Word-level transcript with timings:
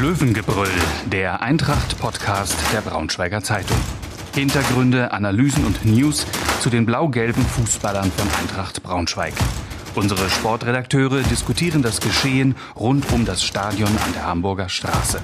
Löwengebrüll, 0.00 0.68
der 1.10 1.42
Eintracht-Podcast 1.42 2.54
der 2.72 2.82
Braunschweiger 2.82 3.42
Zeitung. 3.42 3.76
Hintergründe, 4.32 5.10
Analysen 5.10 5.66
und 5.66 5.84
News 5.84 6.24
zu 6.60 6.70
den 6.70 6.86
blau-gelben 6.86 7.42
Fußballern 7.42 8.12
von 8.12 8.28
Eintracht 8.40 8.80
Braunschweig. 8.84 9.32
Unsere 9.96 10.30
Sportredakteure 10.30 11.22
diskutieren 11.22 11.82
das 11.82 12.00
Geschehen 12.00 12.54
rund 12.78 13.12
um 13.12 13.24
das 13.24 13.42
Stadion 13.42 13.88
an 13.88 14.12
der 14.14 14.24
Hamburger 14.24 14.68
Straße. 14.68 15.18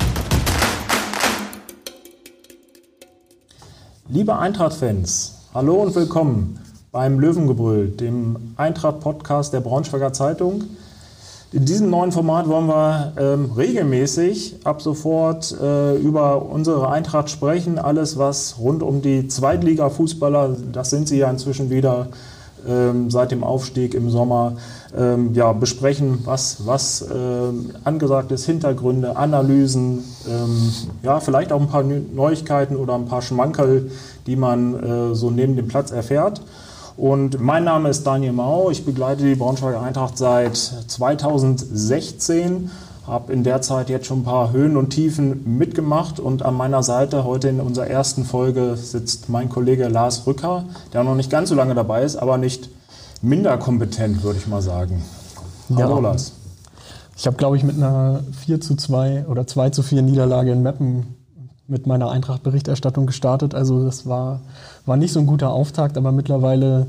Liebe 4.08 4.36
Eintracht-Fans, 4.36 5.50
hallo 5.54 5.84
und 5.84 5.94
willkommen 5.94 6.58
beim 6.90 7.20
Löwengebrüll, 7.20 7.90
dem 7.90 8.54
Eintracht-Podcast 8.56 9.52
der 9.52 9.60
Braunschweiger 9.60 10.12
Zeitung. 10.12 10.64
In 11.54 11.66
diesem 11.66 11.88
neuen 11.88 12.10
Format 12.10 12.48
wollen 12.48 12.66
wir 12.66 13.12
ähm, 13.16 13.52
regelmäßig 13.56 14.56
ab 14.64 14.82
sofort 14.82 15.56
äh, 15.62 15.94
über 15.94 16.42
unsere 16.42 16.90
Eintracht 16.90 17.30
sprechen. 17.30 17.78
Alles, 17.78 18.18
was 18.18 18.58
rund 18.58 18.82
um 18.82 19.02
die 19.02 19.28
Zweitliga-Fußballer, 19.28 20.56
das 20.72 20.90
sind 20.90 21.06
sie 21.06 21.18
ja 21.18 21.30
inzwischen 21.30 21.70
wieder 21.70 22.08
ähm, 22.68 23.08
seit 23.08 23.30
dem 23.30 23.44
Aufstieg 23.44 23.94
im 23.94 24.10
Sommer, 24.10 24.54
ähm, 24.98 25.32
ja, 25.34 25.52
besprechen, 25.52 26.22
was, 26.24 26.66
was 26.66 27.02
äh, 27.02 27.14
angesagt 27.84 28.32
ist, 28.32 28.46
Hintergründe, 28.46 29.16
Analysen, 29.16 30.02
ähm, 30.28 30.72
ja, 31.04 31.20
vielleicht 31.20 31.52
auch 31.52 31.60
ein 31.60 31.68
paar 31.68 31.84
Neuigkeiten 31.84 32.74
oder 32.74 32.96
ein 32.96 33.04
paar 33.04 33.22
Schmankerl, 33.22 33.92
die 34.26 34.34
man 34.34 34.74
äh, 34.82 35.14
so 35.14 35.30
neben 35.30 35.54
dem 35.54 35.68
Platz 35.68 35.92
erfährt. 35.92 36.40
Und 36.96 37.40
mein 37.40 37.64
Name 37.64 37.88
ist 37.88 38.06
Daniel 38.06 38.32
Mau. 38.32 38.70
Ich 38.70 38.84
begleite 38.84 39.24
die 39.24 39.34
Braunschweiger 39.34 39.82
Eintracht 39.82 40.16
seit 40.16 40.56
2016. 40.56 42.70
Habe 43.06 43.32
in 43.32 43.42
der 43.42 43.62
Zeit 43.62 43.90
jetzt 43.90 44.06
schon 44.06 44.20
ein 44.20 44.24
paar 44.24 44.52
Höhen 44.52 44.76
und 44.76 44.90
Tiefen 44.90 45.58
mitgemacht. 45.58 46.20
Und 46.20 46.44
an 46.44 46.54
meiner 46.54 46.84
Seite 46.84 47.24
heute 47.24 47.48
in 47.48 47.60
unserer 47.60 47.88
ersten 47.88 48.24
Folge 48.24 48.76
sitzt 48.76 49.28
mein 49.28 49.48
Kollege 49.48 49.88
Lars 49.88 50.24
Rücker, 50.26 50.66
der 50.92 51.02
noch 51.02 51.16
nicht 51.16 51.30
ganz 51.30 51.48
so 51.48 51.56
lange 51.56 51.74
dabei 51.74 52.04
ist, 52.04 52.14
aber 52.16 52.38
nicht 52.38 52.70
minder 53.22 53.58
kompetent, 53.58 54.22
würde 54.22 54.38
ich 54.38 54.46
mal 54.46 54.62
sagen. 54.62 55.02
Hallo 55.74 55.96
ja. 55.96 56.00
Lars. 56.00 56.32
Ich 57.16 57.26
habe, 57.26 57.36
glaube 57.36 57.56
ich, 57.56 57.64
mit 57.64 57.76
einer 57.76 58.20
4 58.44 58.60
zu 58.60 58.76
2 58.76 59.26
oder 59.28 59.46
2 59.46 59.70
zu 59.70 59.82
4 59.82 60.02
Niederlage 60.02 60.52
in 60.52 60.62
Meppen 60.62 61.23
mit 61.66 61.86
meiner 61.86 62.10
Eintracht-Berichterstattung 62.10 63.06
gestartet. 63.06 63.54
Also 63.54 63.84
das 63.84 64.06
war, 64.06 64.40
war 64.86 64.96
nicht 64.96 65.12
so 65.12 65.20
ein 65.20 65.26
guter 65.26 65.50
Auftakt, 65.50 65.96
aber 65.96 66.12
mittlerweile 66.12 66.86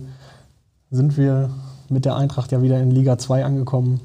sind 0.92 1.18
wir 1.18 1.50
mit 1.90 2.06
der 2.06 2.16
Eintracht 2.16 2.52
ja 2.52 2.62
wieder 2.62 2.80
in 2.80 2.92
Liga 2.92 3.18
2 3.18 3.46
angekommen. 3.46 4.02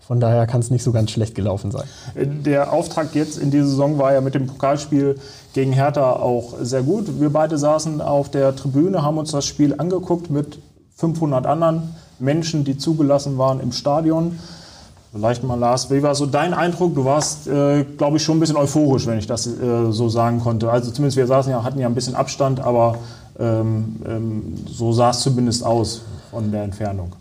Von 0.00 0.20
daher 0.20 0.46
kann 0.46 0.60
es 0.60 0.70
nicht 0.70 0.82
so 0.82 0.92
ganz 0.92 1.12
schlecht 1.12 1.34
gelaufen 1.34 1.70
sein. 1.70 1.84
Der 2.14 2.72
Auftakt 2.74 3.14
jetzt 3.14 3.38
in 3.38 3.50
dieser 3.50 3.66
Saison 3.66 3.98
war 3.98 4.12
ja 4.12 4.20
mit 4.20 4.34
dem 4.34 4.46
Pokalspiel 4.46 5.18
gegen 5.54 5.72
Hertha 5.72 6.12
auch 6.12 6.54
sehr 6.60 6.82
gut. 6.82 7.20
Wir 7.20 7.30
beide 7.30 7.56
saßen 7.56 8.02
auf 8.02 8.30
der 8.30 8.54
Tribüne, 8.54 9.02
haben 9.02 9.16
uns 9.16 9.30
das 9.30 9.46
Spiel 9.46 9.74
angeguckt 9.78 10.28
mit 10.30 10.58
500 10.96 11.46
anderen 11.46 11.94
Menschen, 12.18 12.64
die 12.64 12.76
zugelassen 12.76 13.38
waren 13.38 13.60
im 13.60 13.72
Stadion. 13.72 14.38
Vielleicht 15.14 15.44
mal, 15.44 15.54
Lars, 15.54 15.92
wie 15.92 16.02
war 16.02 16.16
so 16.16 16.26
dein 16.26 16.54
Eindruck? 16.54 16.96
Du 16.96 17.04
warst, 17.04 17.46
äh, 17.46 17.84
glaube 17.84 18.16
ich, 18.16 18.24
schon 18.24 18.38
ein 18.38 18.40
bisschen 18.40 18.56
euphorisch, 18.56 19.06
wenn 19.06 19.16
ich 19.16 19.28
das 19.28 19.46
äh, 19.46 19.92
so 19.92 20.08
sagen 20.08 20.40
konnte. 20.40 20.68
Also 20.68 20.90
zumindest 20.90 21.16
wir 21.16 21.28
saßen 21.28 21.52
ja, 21.52 21.62
hatten 21.62 21.78
ja 21.78 21.86
ein 21.86 21.94
bisschen 21.94 22.16
Abstand, 22.16 22.58
aber 22.58 22.98
ähm, 23.38 24.02
ähm, 24.04 24.54
so 24.66 24.92
sah 24.92 25.10
es 25.10 25.20
zumindest 25.20 25.64
aus 25.64 26.02
von 26.32 26.50
der 26.50 26.64
Entfernung. 26.64 27.14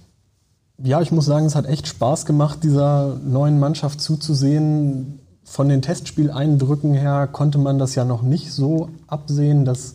Ja, 0.81 1.01
ich 1.01 1.11
muss 1.11 1.25
sagen, 1.25 1.45
es 1.45 1.53
hat 1.53 1.67
echt 1.67 1.87
Spaß 1.87 2.25
gemacht, 2.25 2.63
dieser 2.63 3.15
neuen 3.23 3.59
Mannschaft 3.59 4.01
zuzusehen. 4.01 5.19
Von 5.43 5.69
den 5.69 5.83
Testspieleindrücken 5.83 6.95
her 6.95 7.29
konnte 7.31 7.59
man 7.59 7.77
das 7.77 7.93
ja 7.93 8.05
noch 8.05 8.23
nicht 8.23 8.51
so 8.51 8.89
absehen, 9.05 9.65
dass, 9.65 9.93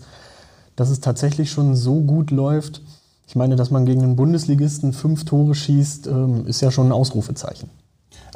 dass 0.77 0.89
es 0.91 1.01
tatsächlich 1.01 1.51
schon 1.51 1.75
so 1.75 1.97
gut 1.97 2.31
läuft. 2.31 2.81
Ich 3.27 3.35
meine, 3.35 3.57
dass 3.57 3.73
man 3.73 3.87
gegen 3.87 4.05
einen 4.05 4.15
Bundesligisten 4.15 4.93
fünf 4.93 5.25
Tore 5.25 5.57
schießt, 5.57 6.07
ähm, 6.07 6.47
ist 6.47 6.61
ja 6.61 6.71
schon 6.71 6.87
ein 6.87 6.93
Ausrufezeichen. 6.93 7.69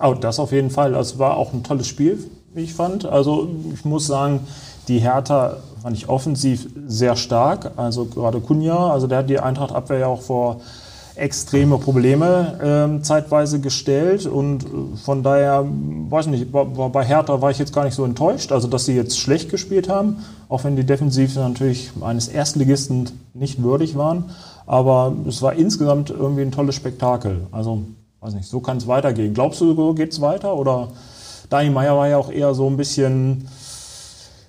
Oh, 0.00 0.14
das 0.14 0.38
auf 0.38 0.52
jeden 0.52 0.70
Fall. 0.70 0.94
Es 0.94 1.18
war 1.18 1.36
auch 1.36 1.52
ein 1.52 1.62
tolles 1.62 1.86
Spiel, 1.86 2.18
wie 2.54 2.62
ich 2.62 2.74
fand. 2.74 3.04
Also 3.04 3.48
ich 3.72 3.84
muss 3.84 4.06
sagen, 4.06 4.40
die 4.88 4.98
Hertha 4.98 5.56
fand 5.82 5.96
ich 5.96 6.08
offensiv 6.08 6.68
sehr 6.86 7.16
stark. 7.16 7.72
Also 7.76 8.04
gerade 8.06 8.40
Kunja, 8.40 8.90
also 8.90 9.06
der 9.06 9.18
hat 9.18 9.30
die 9.30 9.40
Eintracht-Abwehr 9.40 9.98
ja 9.98 10.06
auch 10.06 10.22
vor 10.22 10.60
extreme 11.14 11.78
Probleme 11.78 12.58
ähm, 12.62 13.02
zeitweise 13.02 13.60
gestellt 13.60 14.26
und 14.26 14.64
äh, 14.64 14.68
von 15.04 15.22
daher, 15.22 15.64
weiß 15.64 16.26
nicht, 16.28 16.50
bei 16.50 17.04
Hertha 17.04 17.42
war 17.42 17.50
ich 17.50 17.58
jetzt 17.58 17.74
gar 17.74 17.84
nicht 17.84 17.94
so 17.94 18.04
enttäuscht, 18.04 18.50
also 18.50 18.66
dass 18.66 18.86
sie 18.86 18.96
jetzt 18.96 19.18
schlecht 19.18 19.50
gespielt 19.50 19.88
haben, 19.88 20.24
auch 20.48 20.64
wenn 20.64 20.74
die 20.74 20.84
Defensive 20.84 21.38
natürlich 21.38 21.90
eines 22.00 22.28
Erstligisten 22.28 23.10
nicht 23.34 23.62
würdig 23.62 23.96
waren, 23.96 24.30
aber 24.66 25.14
es 25.28 25.42
war 25.42 25.52
insgesamt 25.52 26.10
irgendwie 26.10 26.42
ein 26.42 26.52
tolles 26.52 26.76
Spektakel. 26.76 27.46
Also 27.52 27.82
weiß 28.22 28.34
nicht, 28.34 28.48
so 28.48 28.60
kann 28.60 28.76
es 28.76 28.86
weitergehen. 28.86 29.34
Glaubst 29.34 29.60
du, 29.60 29.74
so 29.74 29.94
geht 29.94 30.12
es 30.12 30.20
weiter? 30.20 30.56
Oder 30.56 30.88
Daniel 31.50 31.72
Meyer 31.72 31.96
war 31.96 32.08
ja 32.08 32.16
auch 32.16 32.30
eher 32.30 32.54
so 32.54 32.68
ein 32.68 32.76
bisschen 32.76 33.48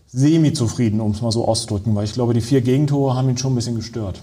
semi-zufrieden, 0.08 1.02
um 1.02 1.12
es 1.12 1.22
mal 1.22 1.32
so 1.32 1.48
auszudrücken, 1.48 1.96
weil 1.96 2.06
ich 2.06 2.14
glaube, 2.14 2.36
die 2.36 2.42
vier 2.42 2.62
Gegentore 2.62 3.16
haben 3.16 3.30
ihn 3.30 3.38
schon 3.38 3.54
ein 3.54 3.56
bisschen 3.56 3.76
gestört. 3.76 4.22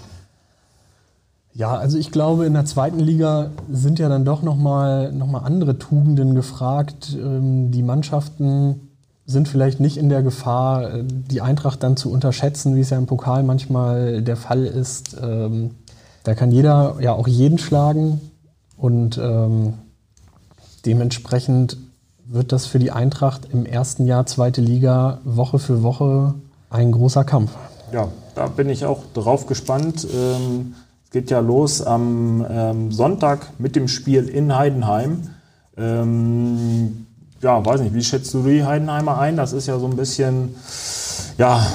Ja, 1.52 1.76
also 1.76 1.98
ich 1.98 2.12
glaube, 2.12 2.46
in 2.46 2.54
der 2.54 2.64
zweiten 2.64 3.00
Liga 3.00 3.50
sind 3.68 3.98
ja 3.98 4.08
dann 4.08 4.24
doch 4.24 4.42
nochmal 4.42 5.12
noch 5.12 5.26
mal 5.26 5.40
andere 5.40 5.78
Tugenden 5.78 6.36
gefragt. 6.36 7.18
Ähm, 7.20 7.72
die 7.72 7.82
Mannschaften 7.82 8.88
sind 9.26 9.48
vielleicht 9.48 9.80
nicht 9.80 9.96
in 9.96 10.08
der 10.08 10.22
Gefahr, 10.22 10.94
äh, 10.94 11.04
die 11.04 11.40
Eintracht 11.40 11.82
dann 11.82 11.96
zu 11.96 12.12
unterschätzen, 12.12 12.76
wie 12.76 12.80
es 12.80 12.90
ja 12.90 12.98
im 12.98 13.06
Pokal 13.06 13.42
manchmal 13.42 14.22
der 14.22 14.36
Fall 14.36 14.64
ist. 14.64 15.16
Ähm, 15.20 15.72
da 16.22 16.34
kann 16.34 16.52
jeder 16.52 16.96
ja 17.00 17.14
auch 17.14 17.26
jeden 17.26 17.58
schlagen. 17.58 18.20
Und 18.80 19.18
ähm, 19.18 19.74
dementsprechend 20.86 21.76
wird 22.26 22.52
das 22.52 22.64
für 22.66 22.78
die 22.78 22.90
Eintracht 22.90 23.48
im 23.52 23.66
ersten 23.66 24.06
Jahr 24.06 24.24
zweite 24.24 24.62
Liga 24.62 25.20
Woche 25.24 25.58
für 25.58 25.82
Woche 25.82 26.34
ein 26.70 26.92
großer 26.92 27.24
Kampf. 27.24 27.50
Ja, 27.92 28.08
da 28.34 28.46
bin 28.46 28.70
ich 28.70 28.86
auch 28.86 29.02
drauf 29.12 29.46
gespannt. 29.46 30.06
Ähm, 30.10 30.74
es 31.04 31.10
geht 31.10 31.30
ja 31.30 31.40
los 31.40 31.82
am 31.82 32.46
ähm, 32.48 32.92
Sonntag 32.92 33.50
mit 33.58 33.76
dem 33.76 33.86
Spiel 33.86 34.28
in 34.28 34.56
Heidenheim. 34.56 35.28
Ähm, 35.76 37.06
ja, 37.42 37.64
weiß 37.64 37.82
nicht, 37.82 37.94
wie 37.94 38.04
schätzt 38.04 38.32
du 38.32 38.44
die 38.44 38.64
Heidenheimer 38.64 39.18
ein? 39.18 39.36
Das 39.36 39.52
ist 39.52 39.66
ja 39.66 39.78
so 39.78 39.86
ein 39.86 39.96
bisschen, 39.96 40.54
ja, 41.36 41.66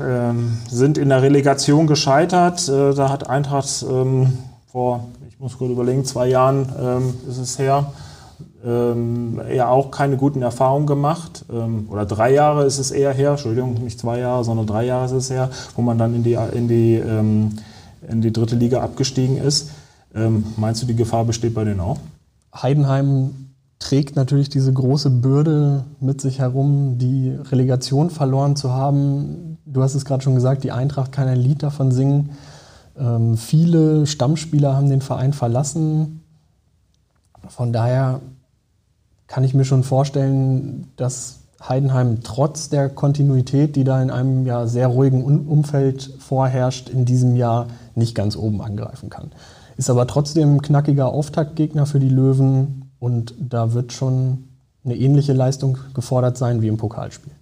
ähm, 0.00 0.58
sind 0.68 0.98
in 0.98 1.10
der 1.10 1.22
Relegation 1.22 1.86
gescheitert. 1.86 2.68
Äh, 2.68 2.94
da 2.94 3.10
hat 3.10 3.28
Eintracht 3.28 3.84
ähm, 3.88 4.38
vor 4.72 5.04
ich 5.38 5.42
muss 5.42 5.56
kurz 5.56 5.70
überlegen, 5.70 6.04
zwei 6.04 6.26
Jahren 6.26 6.66
ähm, 6.80 7.14
ist 7.28 7.38
es 7.38 7.60
her, 7.60 7.92
ähm, 8.64 9.40
ja 9.54 9.68
auch 9.68 9.92
keine 9.92 10.16
guten 10.16 10.42
Erfahrungen 10.42 10.88
gemacht. 10.88 11.44
Ähm, 11.48 11.86
oder 11.92 12.06
drei 12.06 12.32
Jahre 12.32 12.64
ist 12.64 12.80
es 12.80 12.90
eher 12.90 13.12
her, 13.12 13.30
Entschuldigung, 13.30 13.74
nicht 13.74 14.00
zwei 14.00 14.18
Jahre, 14.18 14.42
sondern 14.42 14.66
drei 14.66 14.84
Jahre 14.84 15.04
ist 15.04 15.12
es 15.12 15.30
her, 15.30 15.48
wo 15.76 15.82
man 15.82 15.96
dann 15.96 16.12
in 16.16 16.24
die, 16.24 16.36
in 16.52 16.66
die, 16.66 16.94
ähm, 16.94 17.52
in 18.10 18.20
die 18.20 18.32
dritte 18.32 18.56
Liga 18.56 18.82
abgestiegen 18.82 19.36
ist. 19.36 19.70
Ähm, 20.12 20.42
meinst 20.56 20.82
du, 20.82 20.86
die 20.86 20.96
Gefahr 20.96 21.24
besteht 21.24 21.54
bei 21.54 21.62
denen 21.62 21.78
auch? 21.78 21.98
Heidenheim 22.52 23.52
trägt 23.78 24.16
natürlich 24.16 24.48
diese 24.48 24.72
große 24.72 25.08
Bürde 25.08 25.84
mit 26.00 26.20
sich 26.20 26.40
herum, 26.40 26.98
die 26.98 27.30
Relegation 27.30 28.10
verloren 28.10 28.56
zu 28.56 28.72
haben. 28.72 29.58
Du 29.66 29.84
hast 29.84 29.94
es 29.94 30.04
gerade 30.04 30.24
schon 30.24 30.34
gesagt, 30.34 30.64
die 30.64 30.72
Eintracht 30.72 31.12
kann 31.12 31.28
ein 31.28 31.38
Lied 31.38 31.62
davon 31.62 31.92
singen. 31.92 32.30
Ähm, 32.98 33.36
viele 33.36 34.06
Stammspieler 34.06 34.76
haben 34.76 34.90
den 34.90 35.00
Verein 35.00 35.32
verlassen. 35.32 36.22
Von 37.48 37.72
daher 37.72 38.20
kann 39.26 39.44
ich 39.44 39.54
mir 39.54 39.64
schon 39.64 39.84
vorstellen, 39.84 40.88
dass 40.96 41.40
Heidenheim 41.66 42.22
trotz 42.22 42.68
der 42.68 42.88
Kontinuität, 42.88 43.76
die 43.76 43.84
da 43.84 44.00
in 44.00 44.10
einem 44.10 44.46
ja 44.46 44.66
sehr 44.66 44.86
ruhigen 44.86 45.24
Umfeld 45.46 46.14
vorherrscht, 46.18 46.88
in 46.88 47.04
diesem 47.04 47.36
Jahr 47.36 47.66
nicht 47.94 48.14
ganz 48.14 48.36
oben 48.36 48.62
angreifen 48.62 49.10
kann. 49.10 49.32
Ist 49.76 49.90
aber 49.90 50.06
trotzdem 50.06 50.56
ein 50.56 50.62
knackiger 50.62 51.08
Auftaktgegner 51.08 51.86
für 51.86 52.00
die 52.00 52.08
Löwen 52.08 52.90
und 53.00 53.34
da 53.38 53.72
wird 53.72 53.92
schon 53.92 54.44
eine 54.84 54.96
ähnliche 54.96 55.32
Leistung 55.32 55.78
gefordert 55.94 56.36
sein 56.36 56.62
wie 56.62 56.68
im 56.68 56.76
Pokalspiel. 56.76 57.32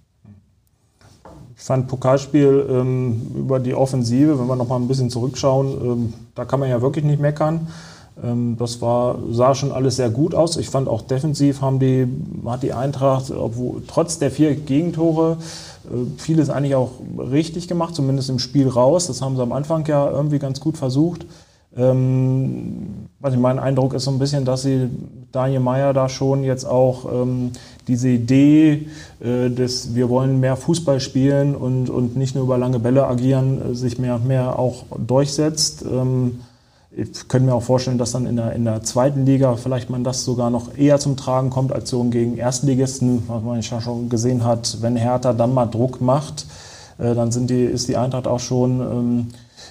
Ich 1.57 1.63
fand 1.63 1.87
Pokalspiel 1.87 2.67
ähm, 2.69 3.31
über 3.35 3.59
die 3.59 3.73
Offensive, 3.73 4.39
wenn 4.39 4.47
wir 4.47 4.55
noch 4.55 4.67
mal 4.67 4.75
ein 4.75 4.87
bisschen 4.87 5.09
zurückschauen, 5.09 5.67
ähm, 5.67 6.13
da 6.35 6.45
kann 6.45 6.59
man 6.59 6.69
ja 6.69 6.81
wirklich 6.83 7.03
nicht 7.03 7.19
meckern. 7.19 7.67
Ähm, 8.23 8.57
das 8.59 8.79
war, 8.79 9.17
sah 9.31 9.55
schon 9.55 9.71
alles 9.71 9.95
sehr 9.95 10.11
gut 10.11 10.35
aus. 10.35 10.55
Ich 10.57 10.69
fand 10.69 10.87
auch 10.87 11.01
defensiv 11.01 11.61
haben 11.61 11.79
die, 11.79 12.07
hat 12.45 12.61
die 12.61 12.73
Eintracht, 12.73 13.31
obwohl, 13.31 13.81
trotz 13.87 14.19
der 14.19 14.29
vier 14.29 14.55
Gegentore, 14.55 15.37
äh, 15.85 15.95
vieles 16.17 16.51
eigentlich 16.51 16.75
auch 16.75 16.91
richtig 17.17 17.67
gemacht, 17.67 17.95
zumindest 17.95 18.29
im 18.29 18.37
Spiel 18.37 18.67
raus. 18.67 19.07
Das 19.07 19.23
haben 19.23 19.35
sie 19.35 19.41
am 19.41 19.51
Anfang 19.51 19.83
ja 19.87 20.09
irgendwie 20.11 20.39
ganz 20.39 20.59
gut 20.59 20.77
versucht. 20.77 21.25
Ähm, 21.77 23.07
also 23.21 23.37
mein 23.37 23.59
Eindruck 23.59 23.93
ist 23.93 24.03
so 24.05 24.11
ein 24.11 24.19
bisschen, 24.19 24.45
dass 24.45 24.63
sie 24.63 24.89
Daniel 25.31 25.59
Meyer 25.59 25.93
da 25.93 26.09
schon 26.09 26.43
jetzt 26.43 26.65
auch 26.65 27.05
ähm, 27.11 27.51
diese 27.87 28.09
Idee 28.09 28.87
äh, 29.19 29.49
des, 29.49 29.95
wir 29.95 30.09
wollen 30.09 30.39
mehr 30.39 30.55
Fußball 30.55 30.99
spielen 30.99 31.55
und, 31.55 31.89
und 31.89 32.15
nicht 32.15 32.35
nur 32.35 32.43
über 32.43 32.57
lange 32.57 32.79
Bälle 32.79 33.07
agieren, 33.07 33.71
äh, 33.71 33.75
sich 33.75 33.99
mehr 33.99 34.15
und 34.15 34.27
mehr 34.27 34.57
auch 34.57 34.85
durchsetzt. 34.97 35.83
Ähm, 35.83 36.39
ich 36.91 37.27
könnte 37.27 37.47
mir 37.47 37.53
auch 37.53 37.63
vorstellen, 37.63 37.97
dass 37.97 38.13
dann 38.13 38.25
in 38.25 38.37
der, 38.37 38.53
in 38.53 38.65
der 38.65 38.81
zweiten 38.81 39.25
Liga 39.25 39.55
vielleicht 39.55 39.89
man 39.89 40.03
das 40.03 40.23
sogar 40.23 40.49
noch 40.49 40.75
eher 40.75 40.99
zum 40.99 41.15
Tragen 41.15 41.49
kommt 41.49 41.71
als 41.71 41.89
so 41.89 42.03
gegen 42.05 42.37
Erstligisten, 42.37 43.23
was 43.27 43.43
man 43.43 43.61
ja 43.61 43.81
schon 43.81 44.09
gesehen 44.09 44.43
hat, 44.43 44.77
wenn 44.81 44.95
Hertha 44.95 45.33
dann 45.33 45.53
mal 45.53 45.67
Druck 45.67 46.01
macht, 46.01 46.45
äh, 46.97 47.13
dann 47.13 47.31
sind 47.31 47.49
die, 47.49 47.63
ist 47.63 47.87
die 47.87 47.97
Eintracht 47.97 48.27
auch 48.27 48.39
schon 48.39 48.79
ähm, 48.79 49.27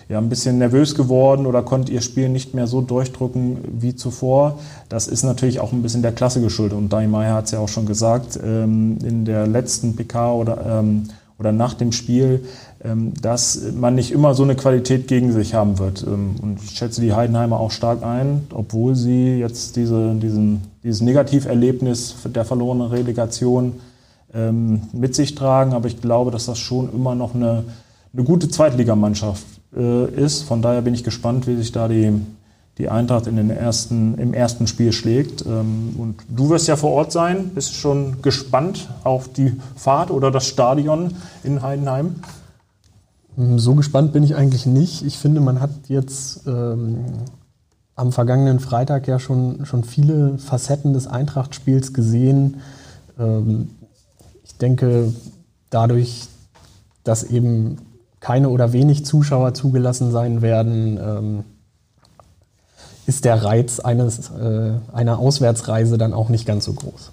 ja, 0.09 0.19
ein 0.19 0.29
bisschen 0.29 0.59
nervös 0.59 0.95
geworden 0.95 1.47
oder 1.47 1.63
konnte 1.63 1.93
ihr 1.93 2.01
Spiel 2.01 2.29
nicht 2.29 2.55
mehr 2.55 2.67
so 2.67 2.81
durchdrücken 2.81 3.59
wie 3.81 3.97
zuvor. 3.97 4.59
Das 4.89 5.09
ist 5.09 5.25
natürlich 5.25 5.61
auch 5.61 5.73
ein 5.73 5.83
bisschen 5.83 6.03
der 6.03 6.13
Klasse 6.13 6.41
geschuldet. 6.41 6.79
Und 6.79 6.93
Dani 6.93 7.09
Meyer 7.09 7.35
hat 7.35 7.47
es 7.47 7.51
ja 7.51 7.59
auch 7.59 7.69
schon 7.69 7.87
gesagt, 7.87 8.39
ähm, 8.43 8.99
in 9.05 9.25
der 9.25 9.47
letzten 9.47 9.97
PK 9.97 10.33
oder, 10.33 10.81
ähm, 10.81 11.05
oder 11.39 11.53
nach 11.53 11.75
dem 11.75 11.93
Spiel, 11.93 12.45
ähm, 12.85 13.13
dass 13.21 13.61
man 13.75 13.95
nicht 13.95 14.13
immer 14.13 14.35
so 14.35 14.43
eine 14.43 14.55
Qualität 14.55 15.09
gegen 15.09 15.33
sich 15.33 15.55
haben 15.55 15.79
wird. 15.79 16.05
Ähm, 16.07 16.37
und 16.41 16.63
ich 16.63 16.71
schätze 16.71 17.01
die 17.01 17.13
Heidenheimer 17.13 17.59
auch 17.59 17.71
stark 17.71 18.05
ein, 18.05 18.47
obwohl 18.55 18.95
sie 18.95 19.39
jetzt 19.39 19.77
diese, 19.77 20.15
diesen, 20.15 20.63
dieses 20.85 21.01
Negativerlebnis 21.01 22.15
der 22.27 22.45
verlorenen 22.45 22.89
Relegation 22.89 23.75
ähm, 24.33 24.83
mit 24.93 25.15
sich 25.15 25.35
tragen. 25.35 25.73
Aber 25.73 25.89
ich 25.89 26.01
glaube, 26.01 26.31
dass 26.31 26.47
das 26.47 26.59
schon 26.59 26.93
immer 26.93 27.15
noch 27.15 27.35
eine, 27.35 27.65
eine 28.13 28.25
gute 28.25 28.49
Zweitligamannschaft 28.49 29.45
äh, 29.75 30.11
ist. 30.11 30.43
Von 30.43 30.63
daher 30.63 30.83
bin 30.83 30.95
ich 30.95 31.05
gespannt, 31.05 31.47
wie 31.47 31.57
sich 31.57 31.73
da 31.73 31.89
die, 31.89 32.13
die 32.79 32.89
Eintracht 32.89 33.27
in 33.27 33.37
den 33.37 33.51
ersten, 33.51 34.19
im 34.19 34.35
ersten 34.35 34.67
Spiel 34.67 34.93
schlägt. 34.93 35.45
Ähm, 35.47 35.95
und 35.99 36.17
du 36.29 36.51
wirst 36.51 36.69
ja 36.69 36.77
vor 36.77 36.93
Ort 36.93 37.13
sein. 37.13 37.51
Bist 37.55 37.75
schon 37.75 38.23
gespannt 38.23 38.89
auf 39.05 39.33
die 39.33 39.55
Fahrt 39.77 40.11
oder 40.11 40.31
das 40.31 40.47
Stadion 40.47 41.15
in 41.43 41.63
Heidenheim? 41.63 42.17
So 43.57 43.75
gespannt 43.75 44.13
bin 44.13 44.23
ich 44.23 44.35
eigentlich 44.35 44.65
nicht. 44.65 45.05
Ich 45.05 45.19
finde, 45.19 45.41
man 45.41 45.61
hat 45.61 45.71
jetzt 45.89 46.47
ähm, 46.47 47.05
am 47.95 48.13
vergangenen 48.13 48.61
Freitag 48.61 49.09
ja 49.09 49.19
schon, 49.19 49.67
schon 49.67 49.85
viele 49.85 50.39
Facetten 50.39 50.93
des 50.93 51.07
Eintracht-Spiels 51.07 51.93
gesehen. 51.93 52.61
Ähm, 53.19 53.71
ich 54.43 54.57
denke, 54.57 55.13
dadurch, 55.71 56.29
dass 57.05 57.25
eben 57.25 57.79
keine 58.21 58.49
oder 58.49 58.73
wenig 58.73 59.05
Zuschauer 59.05 59.55
zugelassen 59.55 60.11
sein 60.11 60.43
werden, 60.43 60.99
ähm, 60.99 61.45
ist 63.07 63.25
der 63.25 63.45
Reiz 63.45 63.79
eines, 63.81 64.31
äh, 64.31 64.73
einer 64.93 65.19
Auswärtsreise 65.19 65.97
dann 65.99 66.13
auch 66.13 66.29
nicht 66.29 66.47
ganz 66.47 66.65
so 66.65 66.73
groß. 66.73 67.13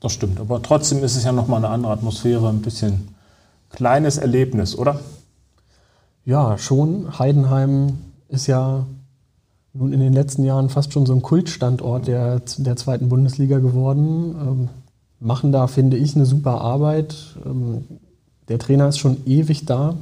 Das 0.00 0.12
stimmt, 0.12 0.40
aber 0.40 0.62
trotzdem 0.62 1.04
ist 1.04 1.16
es 1.16 1.24
ja 1.24 1.32
nochmal 1.32 1.58
eine 1.58 1.72
andere 1.72 1.92
Atmosphäre, 1.92 2.48
ein 2.48 2.62
bisschen 2.62 3.14
kleines 3.70 4.18
Erlebnis, 4.18 4.74
oder? 4.76 5.00
Ja, 6.24 6.58
schon. 6.58 7.18
Heidenheim 7.18 7.98
ist 8.28 8.46
ja 8.46 8.86
nun 9.72 9.92
in 9.92 10.00
den 10.00 10.12
letzten 10.12 10.44
Jahren 10.44 10.68
fast 10.68 10.92
schon 10.92 11.06
so 11.06 11.14
ein 11.14 11.22
Kultstandort 11.22 12.06
der, 12.06 12.40
der 12.58 12.76
zweiten 12.76 13.08
Bundesliga 13.08 13.58
geworden. 13.58 14.34
Ähm, 14.40 14.68
machen 15.20 15.52
da, 15.52 15.66
finde 15.66 15.96
ich, 15.96 16.16
eine 16.16 16.26
super 16.26 16.60
Arbeit. 16.60 17.36
Ähm, 17.44 17.84
der 18.50 18.58
Trainer 18.58 18.88
ist 18.88 18.98
schon 18.98 19.24
ewig 19.26 19.64
da 19.64 19.94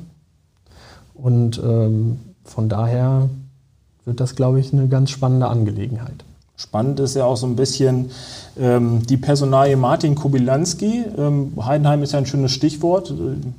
und 1.15 1.61
ähm, 1.63 2.19
von 2.45 2.69
daher 2.69 3.29
wird 4.05 4.21
das, 4.21 4.35
glaube 4.35 4.59
ich, 4.59 4.73
eine 4.73 4.89
ganz 4.89 5.11
spannende 5.11 5.49
Angelegenheit. 5.49 6.25
Spannend 6.57 6.99
ist 6.99 7.15
ja 7.15 7.25
auch 7.25 7.37
so 7.37 7.47
ein 7.47 7.55
bisschen 7.55 8.11
ähm, 8.59 9.07
die 9.07 9.17
Personalie 9.17 9.77
Martin 9.77 10.17
Kubilanski. 10.17 11.05
Ähm, 11.17 11.53
Heidenheim 11.65 12.03
ist 12.03 12.13
ja 12.13 12.19
ein 12.19 12.27
schönes 12.27 12.51
Stichwort. 12.51 13.15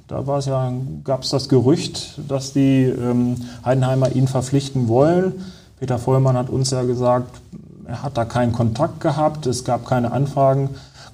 Da 0.09 0.39
ja, 0.39 0.73
gab 1.05 1.23
es 1.23 1.29
das 1.29 1.47
Gerücht, 1.47 2.19
dass 2.27 2.51
die 2.51 2.83
ähm, 2.83 3.37
Heidenheimer 3.63 4.13
ihn 4.13 4.27
verpflichten 4.27 4.89
wollen. 4.89 5.33
Peter 5.79 5.97
Vollmann 5.97 6.35
hat 6.35 6.49
uns 6.49 6.71
ja 6.71 6.81
gesagt, 6.83 7.39
er 7.85 8.03
hat 8.03 8.17
da 8.17 8.25
keinen 8.25 8.51
Kontakt 8.51 8.99
gehabt, 8.99 9.45
es 9.45 9.63
gab 9.63 9.85
keine 9.85 10.11
Anfragen. 10.11 10.69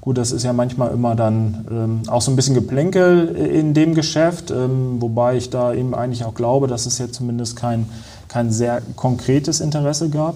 Gut, 0.06 0.20
das 0.20 0.32
ist 0.32 0.44
ja 0.44 0.54
manchmal 0.54 0.92
immer 0.92 1.16
dann 1.16 1.66
ähm, 1.72 2.02
auch 2.10 2.22
so 2.22 2.32
ein 2.32 2.36
bisschen 2.36 2.54
Geplänkel 2.54 3.30
in 3.30 3.74
dem 3.74 3.96
Geschäft, 3.96 4.52
ähm, 4.52 5.02
wobei 5.02 5.36
ich 5.36 5.50
da 5.50 5.74
eben 5.74 5.96
eigentlich 5.96 6.24
auch 6.26 6.36
glaube, 6.36 6.68
dass 6.68 6.86
es 6.86 7.00
jetzt 7.00 7.16
zumindest 7.16 7.56
kein, 7.56 7.90
kein 8.28 8.52
sehr 8.52 8.84
konkretes 8.96 9.62
Interesse 9.62 10.12
gab. 10.12 10.36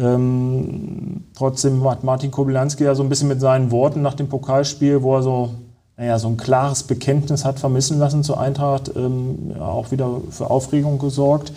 Ähm, 0.00 1.24
trotzdem 1.36 1.86
hat 1.86 2.04
Martin 2.04 2.30
Kobylanski 2.30 2.84
ja 2.84 2.94
so 2.94 3.02
ein 3.02 3.10
bisschen 3.10 3.28
mit 3.28 3.42
seinen 3.42 3.70
Worten 3.70 4.00
nach 4.00 4.14
dem 4.14 4.30
Pokalspiel, 4.30 5.02
wo 5.02 5.16
er 5.16 5.22
so, 5.22 5.50
naja, 5.98 6.18
so 6.18 6.28
ein 6.28 6.38
klares 6.38 6.82
Bekenntnis 6.82 7.44
hat 7.44 7.60
vermissen 7.60 7.98
lassen 7.98 8.24
zur 8.24 8.40
Eintracht, 8.40 8.92
ähm, 8.96 9.52
auch 9.60 9.90
wieder 9.90 10.22
für 10.30 10.48
Aufregung 10.48 10.98
gesorgt. 10.98 11.52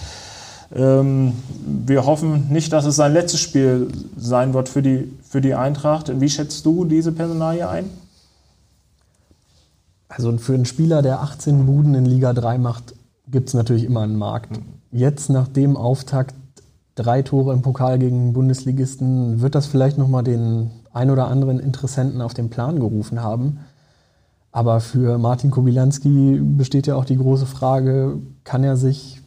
Ähm, 0.74 1.34
wir 1.66 2.06
hoffen 2.06 2.48
nicht, 2.50 2.74
dass 2.74 2.86
es 2.86 2.96
sein 2.96 3.14
letztes 3.14 3.40
Spiel 3.40 3.88
sein 4.18 4.54
wird 4.54 4.70
für 4.70 4.82
die, 4.82 5.12
für 5.28 5.42
die 5.42 5.54
Eintracht. 5.54 6.20
Wie 6.20 6.30
schätzt 6.30 6.66
du 6.66 6.86
diese 6.86 7.12
Personalie 7.12 7.68
ein? 7.68 7.90
Also 10.08 10.36
für 10.38 10.54
einen 10.54 10.66
Spieler, 10.66 11.02
der 11.02 11.22
18 11.22 11.66
Buden 11.66 11.94
in 11.94 12.06
Liga 12.06 12.34
3 12.34 12.58
macht, 12.58 12.96
gibt 13.28 13.50
es 13.50 13.54
natürlich 13.54 13.84
immer 13.84 14.02
einen 14.02 14.16
Markt. 14.16 14.60
Jetzt 14.92 15.30
nach 15.30 15.48
dem 15.48 15.76
Auftakt 15.78 16.36
drei 16.96 17.22
Tore 17.22 17.54
im 17.54 17.62
Pokal 17.62 18.00
gegen 18.00 18.34
Bundesligisten, 18.34 19.42
wird 19.42 19.56
das 19.56 19.66
vielleicht 19.66 19.98
nochmal 19.98 20.24
den 20.24 20.72
ein 20.94 21.10
oder 21.10 21.28
anderen 21.28 21.60
Interessenten 21.60 22.22
auf 22.22 22.34
den 22.34 22.50
Plan 22.50 22.80
gerufen 22.80 23.22
haben. 23.22 23.60
Aber 24.54 24.80
für 24.80 25.18
Martin 25.18 25.52
Kobilanski 25.52 26.40
besteht 26.42 26.88
ja 26.88 26.96
auch 26.96 27.04
die 27.04 27.18
große 27.18 27.46
Frage, 27.46 28.20
kann 28.46 28.64
er 28.64 28.78
sich 28.78 29.22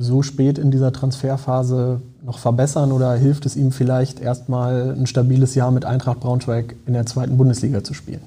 so 0.00 0.22
spät 0.22 0.58
in 0.58 0.70
dieser 0.70 0.92
Transferphase 0.92 2.00
noch 2.24 2.38
verbessern 2.38 2.90
oder 2.90 3.14
hilft 3.14 3.44
es 3.44 3.54
ihm 3.54 3.70
vielleicht 3.70 4.20
erstmal 4.20 4.94
ein 4.96 5.06
stabiles 5.06 5.54
Jahr 5.54 5.70
mit 5.70 5.84
Eintracht 5.84 6.20
Braunschweig 6.20 6.74
in 6.86 6.94
der 6.94 7.04
zweiten 7.04 7.36
Bundesliga 7.36 7.84
zu 7.84 7.92
spielen? 7.92 8.22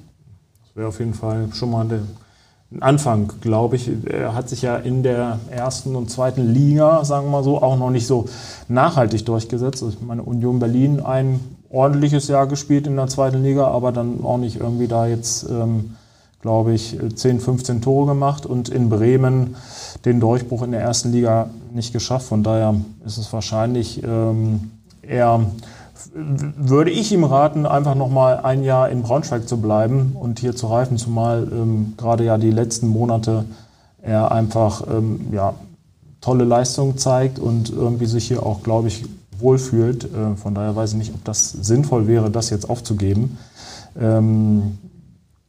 Das 0.66 0.76
wäre 0.76 0.88
auf 0.88 1.00
jeden 1.00 1.14
Fall 1.14 1.48
schon 1.52 1.70
mal 1.70 1.84
ein 1.84 2.82
Anfang, 2.82 3.32
glaube 3.40 3.76
ich. 3.76 3.90
Er 4.06 4.34
hat 4.34 4.48
sich 4.48 4.62
ja 4.62 4.76
in 4.76 5.02
der 5.02 5.40
ersten 5.50 5.96
und 5.96 6.10
zweiten 6.10 6.52
Liga, 6.52 7.04
sagen 7.04 7.26
wir 7.26 7.32
mal 7.32 7.44
so, 7.44 7.60
auch 7.60 7.76
noch 7.76 7.90
nicht 7.90 8.06
so 8.06 8.26
nachhaltig 8.68 9.26
durchgesetzt. 9.26 9.82
Also 9.82 9.96
ich 9.96 10.04
meine, 10.04 10.22
Union 10.22 10.60
Berlin 10.60 11.00
ein 11.00 11.40
ordentliches 11.70 12.28
Jahr 12.28 12.46
gespielt 12.46 12.86
in 12.86 12.94
der 12.94 13.08
zweiten 13.08 13.42
Liga, 13.42 13.66
aber 13.66 13.90
dann 13.90 14.24
auch 14.24 14.38
nicht 14.38 14.60
irgendwie 14.60 14.86
da 14.86 15.06
jetzt, 15.06 15.48
ähm, 15.50 15.96
glaube 16.44 16.74
ich, 16.74 16.98
10, 17.14 17.40
15 17.40 17.80
Tore 17.80 18.06
gemacht 18.06 18.44
und 18.44 18.68
in 18.68 18.90
Bremen 18.90 19.56
den 20.04 20.20
Durchbruch 20.20 20.62
in 20.62 20.72
der 20.72 20.82
ersten 20.82 21.10
Liga 21.10 21.48
nicht 21.72 21.94
geschafft. 21.94 22.26
Von 22.26 22.42
daher 22.42 22.74
ist 23.06 23.16
es 23.16 23.32
wahrscheinlich 23.32 24.02
ähm, 24.04 24.70
eher, 25.00 25.40
würde 26.12 26.90
ich 26.90 27.10
ihm 27.12 27.24
raten, 27.24 27.64
einfach 27.64 27.94
nochmal 27.94 28.40
ein 28.40 28.62
Jahr 28.62 28.90
in 28.90 29.00
Braunschweig 29.00 29.48
zu 29.48 29.56
bleiben 29.56 30.16
und 30.20 30.38
hier 30.38 30.54
zu 30.54 30.66
reifen, 30.66 30.98
zumal 30.98 31.48
ähm, 31.50 31.94
gerade 31.96 32.24
ja 32.24 32.36
die 32.36 32.50
letzten 32.50 32.88
Monate 32.88 33.46
er 34.02 34.30
einfach 34.30 34.82
ähm, 34.86 35.28
ja, 35.32 35.54
tolle 36.20 36.44
Leistungen 36.44 36.98
zeigt 36.98 37.38
und 37.38 37.70
irgendwie 37.70 38.04
sich 38.04 38.28
hier 38.28 38.44
auch, 38.44 38.62
glaube 38.62 38.88
ich, 38.88 39.06
wohlfühlt. 39.38 40.04
Äh, 40.04 40.36
von 40.36 40.54
daher 40.54 40.76
weiß 40.76 40.92
ich 40.92 40.98
nicht, 40.98 41.14
ob 41.14 41.24
das 41.24 41.52
sinnvoll 41.52 42.06
wäre, 42.06 42.30
das 42.30 42.50
jetzt 42.50 42.68
aufzugeben. 42.68 43.38
Ähm, 43.98 44.78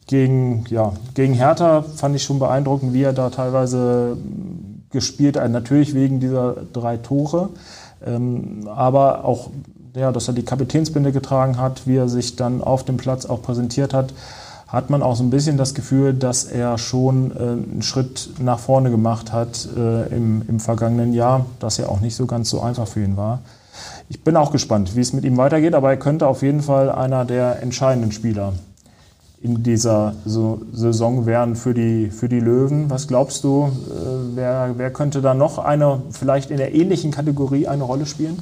gegen, 0.08 0.66
ja, 0.70 0.94
gegen 1.14 1.34
Hertha 1.34 1.82
fand 1.82 2.16
ich 2.16 2.24
schon 2.24 2.40
beeindruckend, 2.40 2.94
wie 2.94 3.04
er 3.04 3.14
da 3.14 3.30
teilweise 3.30 4.18
gespielt 4.92 5.38
hat. 5.38 5.50
Natürlich 5.52 5.94
wegen 5.94 6.20
dieser 6.20 6.56
drei 6.74 6.98
Tore, 6.98 7.50
ähm, 8.06 8.68
aber 8.68 9.26
auch, 9.26 9.50
ja, 9.96 10.12
dass 10.12 10.28
er 10.28 10.34
die 10.34 10.44
Kapitänsbinde 10.44 11.12
getragen 11.12 11.58
hat, 11.58 11.88
wie 11.88 11.96
er 11.96 12.10
sich 12.10 12.36
dann 12.36 12.62
auf 12.62 12.84
dem 12.84 12.98
Platz 12.98 13.26
auch 13.26 13.42
präsentiert 13.42 13.94
hat, 13.94 14.14
hat 14.68 14.90
man 14.90 15.02
auch 15.02 15.16
so 15.16 15.24
ein 15.24 15.30
bisschen 15.30 15.58
das 15.58 15.74
Gefühl, 15.74 16.14
dass 16.14 16.44
er 16.44 16.78
schon 16.78 17.32
äh, 17.32 17.40
einen 17.40 17.82
Schritt 17.82 18.30
nach 18.40 18.60
vorne 18.60 18.92
gemacht 18.92 19.32
hat 19.32 19.68
äh, 19.76 20.08
im, 20.08 20.44
im 20.48 20.60
vergangenen 20.60 21.14
Jahr, 21.14 21.46
das 21.60 21.78
ja 21.78 21.88
auch 21.88 22.00
nicht 22.00 22.16
so 22.16 22.26
ganz 22.26 22.50
so 22.50 22.62
einfach 22.62 22.88
für 22.88 23.04
ihn 23.04 23.18
war. 23.18 23.40
Ich 24.10 24.24
bin 24.24 24.36
auch 24.36 24.52
gespannt, 24.52 24.96
wie 24.96 25.02
es 25.02 25.14
mit 25.14 25.24
ihm 25.24 25.38
weitergeht, 25.38 25.74
aber 25.74 25.90
er 25.90 25.98
könnte 25.98 26.28
auf 26.28 26.42
jeden 26.42 26.62
Fall 26.62 26.92
einer 26.92 27.26
der 27.26 27.62
entscheidenden 27.64 28.12
Spieler 28.12 28.54
in 29.46 29.62
dieser 29.62 30.16
Saison 30.26 31.28
wären 31.28 31.56
für 31.56 31.76
die, 31.76 32.10
für 32.10 32.28
die 32.28 32.40
Löwen. 32.40 32.90
Was 32.90 33.08
glaubst 33.08 33.44
du, 33.44 33.66
äh, 33.68 34.36
wer, 34.36 34.74
wer 34.78 34.92
könnte 34.92 35.22
da 35.22 35.36
noch 35.36 35.60
eine, 35.60 36.02
vielleicht 36.10 36.50
in 36.50 36.58
der 36.58 36.74
ähnlichen 36.74 37.12
Kategorie 37.12 37.68
eine 37.68 37.84
Rolle 37.84 38.08
spielen? 38.08 38.40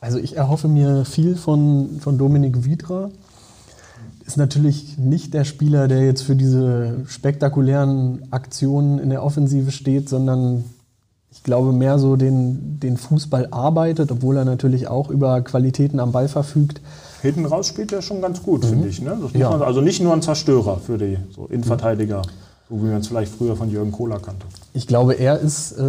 Also 0.00 0.18
ich 0.18 0.36
erhoffe 0.36 0.66
mir 0.66 1.04
viel 1.04 1.36
von, 1.36 2.00
von 2.00 2.18
Dominik 2.18 2.64
Wiedra. 2.64 3.10
Ist 4.26 4.38
natürlich 4.38 4.98
nicht 4.98 5.34
der 5.34 5.44
Spieler, 5.44 5.86
der 5.86 6.04
jetzt 6.04 6.22
für 6.22 6.34
diese 6.34 7.04
spektakulären 7.06 8.24
Aktionen 8.32 8.98
in 8.98 9.10
der 9.10 9.22
Offensive 9.22 9.70
steht, 9.70 10.08
sondern 10.08 10.64
ich 11.30 11.44
glaube, 11.44 11.72
mehr 11.72 12.00
so 12.00 12.16
den, 12.16 12.80
den 12.80 12.96
Fußball 12.96 13.48
arbeitet, 13.52 14.10
obwohl 14.10 14.36
er 14.36 14.44
natürlich 14.44 14.88
auch 14.88 15.10
über 15.10 15.40
Qualitäten 15.42 16.00
am 16.00 16.10
Ball 16.10 16.26
verfügt. 16.26 16.80
Hinten 17.22 17.46
raus 17.46 17.66
spielt 17.68 17.92
er 17.92 18.02
schon 18.02 18.20
ganz 18.20 18.42
gut, 18.42 18.64
mhm. 18.64 18.68
finde 18.68 18.88
ich. 18.88 19.00
Ne? 19.00 19.18
Ja. 19.34 19.50
Man, 19.50 19.62
also 19.62 19.80
nicht 19.80 20.02
nur 20.02 20.12
ein 20.12 20.22
Zerstörer 20.22 20.78
für 20.78 20.98
die 20.98 21.18
so 21.34 21.46
Innenverteidiger, 21.46 22.18
mhm. 22.18 22.76
so 22.76 22.82
wie 22.82 22.88
man 22.88 23.00
es 23.00 23.08
vielleicht 23.08 23.32
früher 23.32 23.56
von 23.56 23.70
Jürgen 23.70 23.92
Kohler 23.92 24.20
kannte. 24.20 24.46
Ich 24.72 24.86
glaube, 24.86 25.14
er 25.14 25.38
ist 25.38 25.72
äh, 25.72 25.82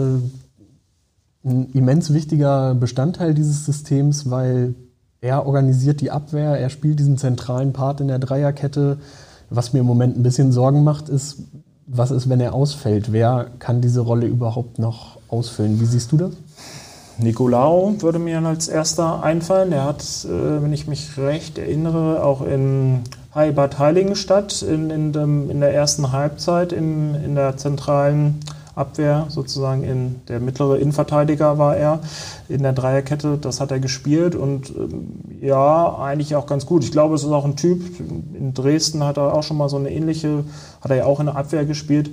ein 1.45 1.69
immens 1.73 2.13
wichtiger 2.13 2.75
Bestandteil 2.75 3.33
dieses 3.33 3.65
Systems, 3.65 4.29
weil 4.29 4.75
er 5.21 5.45
organisiert 5.45 6.01
die 6.01 6.11
Abwehr, 6.11 6.57
er 6.57 6.69
spielt 6.69 6.99
diesen 6.99 7.17
zentralen 7.17 7.73
Part 7.73 8.01
in 8.01 8.07
der 8.07 8.19
Dreierkette. 8.19 8.99
Was 9.49 9.73
mir 9.73 9.79
im 9.79 9.85
Moment 9.85 10.17
ein 10.17 10.23
bisschen 10.23 10.51
Sorgen 10.51 10.83
macht, 10.83 11.09
ist, 11.09 11.37
was 11.87 12.11
ist, 12.11 12.29
wenn 12.29 12.39
er 12.39 12.53
ausfällt? 12.53 13.11
Wer 13.11 13.47
kann 13.59 13.81
diese 13.81 14.01
Rolle 14.01 14.27
überhaupt 14.27 14.79
noch 14.79 15.17
ausfüllen? 15.27 15.79
Wie 15.81 15.85
siehst 15.85 16.11
du 16.11 16.17
das? 16.17 16.31
Nicolao 17.19 17.95
würde 17.99 18.19
mir 18.19 18.41
als 18.43 18.67
erster 18.67 19.23
einfallen. 19.23 19.71
Der 19.71 19.83
hat, 19.83 20.01
äh, 20.25 20.63
wenn 20.63 20.73
ich 20.73 20.87
mich 20.87 21.17
recht 21.17 21.57
erinnere, 21.57 22.23
auch 22.23 22.41
in 22.41 23.01
Bad 23.33 23.77
Heiligenstadt 23.77 24.61
in, 24.61 24.89
in, 24.89 25.13
dem, 25.13 25.49
in 25.49 25.59
der 25.59 25.73
ersten 25.73 26.11
Halbzeit 26.11 26.73
in, 26.73 27.15
in 27.15 27.35
der 27.35 27.57
zentralen 27.57 28.39
Abwehr, 28.75 29.25
sozusagen 29.27 29.83
in 29.83 30.21
der 30.29 30.39
mittlere 30.39 30.77
Innenverteidiger 30.77 31.57
war 31.57 31.75
er 31.75 31.99
in 32.47 32.63
der 32.63 32.71
Dreierkette. 32.71 33.37
Das 33.39 33.59
hat 33.59 33.71
er 33.71 33.79
gespielt 33.79 34.35
und 34.35 34.69
ähm, 34.69 35.39
ja, 35.41 35.97
eigentlich 35.99 36.35
auch 36.35 36.47
ganz 36.47 36.65
gut. 36.65 36.83
Ich 36.83 36.91
glaube, 36.91 37.15
es 37.15 37.23
ist 37.23 37.29
auch 37.29 37.45
ein 37.45 37.57
Typ. 37.57 37.81
In 38.33 38.53
Dresden 38.53 39.03
hat 39.03 39.17
er 39.17 39.33
auch 39.33 39.43
schon 39.43 39.57
mal 39.57 39.69
so 39.69 39.77
eine 39.77 39.91
ähnliche, 39.91 40.45
hat 40.81 40.91
er 40.91 40.97
ja 40.97 41.05
auch 41.05 41.19
in 41.19 41.25
der 41.25 41.35
Abwehr 41.35 41.65
gespielt. 41.65 42.11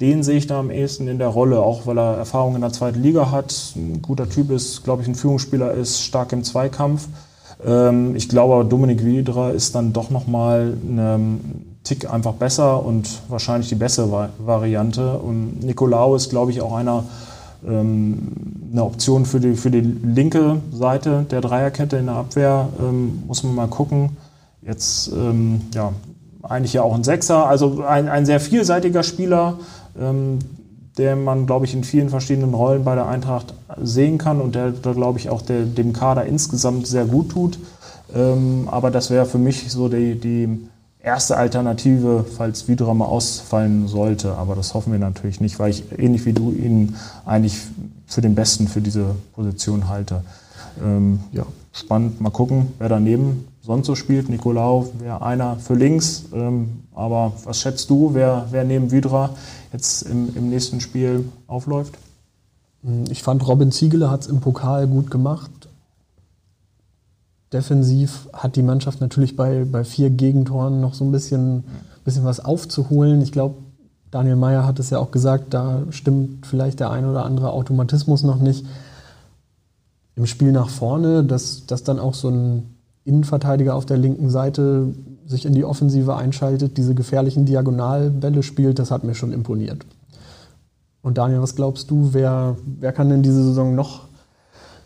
Den 0.00 0.24
sehe 0.24 0.36
ich 0.36 0.48
da 0.48 0.58
am 0.58 0.72
ehesten 0.72 1.06
in 1.06 1.18
der 1.18 1.28
Rolle, 1.28 1.60
auch 1.60 1.86
weil 1.86 1.98
er 1.98 2.16
Erfahrung 2.16 2.56
in 2.56 2.62
der 2.62 2.72
zweiten 2.72 3.00
Liga 3.00 3.30
hat. 3.30 3.54
Ein 3.76 4.02
guter 4.02 4.28
Typ 4.28 4.50
ist, 4.50 4.82
glaube 4.82 5.02
ich, 5.02 5.08
ein 5.08 5.14
Führungsspieler 5.14 5.72
ist, 5.72 6.00
stark 6.00 6.32
im 6.32 6.42
Zweikampf. 6.42 7.06
Ähm, 7.64 8.16
ich 8.16 8.28
glaube, 8.28 8.64
Dominik 8.64 9.04
Wiedra 9.04 9.50
ist 9.50 9.76
dann 9.76 9.92
doch 9.92 10.10
nochmal 10.10 10.76
eine 10.90 11.20
Tick 11.84 12.12
einfach 12.12 12.32
besser 12.32 12.84
und 12.84 13.08
wahrscheinlich 13.28 13.68
die 13.68 13.76
bessere 13.76 14.30
Variante. 14.38 15.16
Und 15.18 15.62
Nicolao 15.62 16.16
ist, 16.16 16.28
glaube 16.28 16.50
ich, 16.50 16.60
auch 16.60 16.74
einer, 16.74 17.04
ähm, 17.64 18.32
eine 18.72 18.82
Option 18.82 19.26
für 19.26 19.38
die, 19.38 19.54
für 19.54 19.70
die 19.70 19.80
linke 19.80 20.60
Seite 20.72 21.24
der 21.30 21.40
Dreierkette 21.40 21.98
in 21.98 22.06
der 22.06 22.16
Abwehr. 22.16 22.68
Ähm, 22.80 23.22
muss 23.28 23.44
man 23.44 23.54
mal 23.54 23.68
gucken. 23.68 24.16
Jetzt, 24.60 25.12
ähm, 25.12 25.60
ja, 25.72 25.92
eigentlich 26.42 26.72
ja 26.72 26.82
auch 26.82 26.94
ein 26.94 27.04
Sechser, 27.04 27.46
also 27.46 27.84
ein, 27.84 28.08
ein 28.08 28.26
sehr 28.26 28.40
vielseitiger 28.40 29.02
Spieler, 29.02 29.54
ähm, 29.54 29.64
der 29.96 31.16
man, 31.16 31.46
glaube 31.46 31.66
ich, 31.66 31.74
in 31.74 31.84
vielen 31.84 32.08
verschiedenen 32.08 32.54
Rollen 32.54 32.84
bei 32.84 32.94
der 32.94 33.06
Eintracht 33.06 33.54
sehen 33.82 34.18
kann 34.18 34.40
und 34.40 34.54
der, 34.54 34.70
der 34.70 34.94
glaube 34.94 35.18
ich, 35.18 35.28
auch 35.30 35.42
der, 35.42 35.64
dem 35.64 35.92
Kader 35.92 36.24
insgesamt 36.26 36.86
sehr 36.86 37.04
gut 37.04 37.30
tut. 37.30 37.58
Ähm, 38.14 38.68
aber 38.70 38.90
das 38.90 39.10
wäre 39.10 39.26
für 39.26 39.38
mich 39.38 39.70
so 39.70 39.88
die, 39.88 40.14
die 40.18 40.68
erste 41.02 41.36
Alternative, 41.36 42.24
falls 42.36 42.68
Widra 42.68 42.94
mal 42.94 43.06
ausfallen 43.06 43.88
sollte. 43.88 44.34
Aber 44.36 44.54
das 44.54 44.74
hoffen 44.74 44.92
wir 44.92 44.98
natürlich 44.98 45.40
nicht, 45.40 45.58
weil 45.58 45.70
ich 45.70 45.84
ähnlich 45.98 46.24
wie 46.26 46.32
du 46.32 46.52
ihn 46.52 46.96
eigentlich 47.26 47.58
für 48.06 48.20
den 48.20 48.34
Besten 48.34 48.68
für 48.68 48.80
diese 48.80 49.16
Position 49.34 49.88
halte. 49.88 50.22
Ähm, 50.82 51.20
ja, 51.32 51.44
spannend. 51.74 52.20
Mal 52.20 52.30
gucken, 52.30 52.68
wer 52.78 52.88
daneben 52.88 53.46
sonst 53.60 53.86
so 53.86 53.94
spielt. 53.94 54.28
Nicolau 54.28 54.86
wäre 54.98 55.22
einer 55.22 55.56
für 55.56 55.74
links. 55.74 56.24
Ähm, 56.32 56.84
aber 56.94 57.32
was 57.44 57.58
schätzt 57.58 57.90
du, 57.90 58.14
wer, 58.14 58.46
wer 58.50 58.64
neben 58.64 58.90
Widra 58.90 59.30
jetzt 59.72 60.02
im, 60.02 60.34
im 60.36 60.48
nächsten 60.48 60.80
Spiel 60.80 61.28
aufläuft? 61.46 61.94
Ich 63.08 63.22
fand, 63.22 63.46
Robin 63.46 63.72
Ziegele 63.72 64.10
hat 64.10 64.22
es 64.22 64.26
im 64.26 64.40
Pokal 64.40 64.86
gut 64.86 65.10
gemacht. 65.10 65.50
Defensiv 67.52 68.28
hat 68.32 68.56
die 68.56 68.62
Mannschaft 68.62 69.00
natürlich 69.00 69.36
bei, 69.36 69.64
bei 69.64 69.84
vier 69.84 70.10
Gegentoren 70.10 70.80
noch 70.80 70.94
so 70.94 71.04
ein 71.04 71.12
bisschen, 71.12 71.64
bisschen 72.04 72.24
was 72.24 72.44
aufzuholen. 72.44 73.22
Ich 73.22 73.32
glaube, 73.32 73.54
Daniel 74.10 74.36
Meyer 74.36 74.66
hat 74.66 74.78
es 74.78 74.90
ja 74.90 74.98
auch 74.98 75.10
gesagt, 75.10 75.54
da 75.54 75.82
stimmt 75.90 76.46
vielleicht 76.46 76.80
der 76.80 76.90
ein 76.90 77.06
oder 77.06 77.24
andere 77.24 77.52
Automatismus 77.52 78.22
noch 78.22 78.38
nicht. 78.38 78.66
Im 80.16 80.26
Spiel 80.26 80.52
nach 80.52 80.68
vorne, 80.68 81.24
dass, 81.24 81.66
dass 81.66 81.82
dann 81.82 81.98
auch 81.98 82.14
so 82.14 82.28
ein 82.28 82.74
Innenverteidiger 83.04 83.74
auf 83.74 83.84
der 83.84 83.98
linken 83.98 84.30
Seite 84.30 84.94
sich 85.26 85.44
in 85.44 85.54
die 85.54 85.64
Offensive 85.64 86.16
einschaltet, 86.16 86.76
diese 86.76 86.94
gefährlichen 86.94 87.44
Diagonalbälle 87.44 88.42
spielt, 88.42 88.78
das 88.78 88.90
hat 88.90 89.04
mir 89.04 89.14
schon 89.14 89.32
imponiert. 89.32 89.84
Und 91.02 91.18
Daniel, 91.18 91.42
was 91.42 91.54
glaubst 91.54 91.90
du, 91.90 92.10
wer, 92.12 92.56
wer 92.64 92.92
kann 92.92 93.10
denn 93.10 93.22
diese 93.22 93.44
Saison 93.44 93.74
noch 93.74 94.02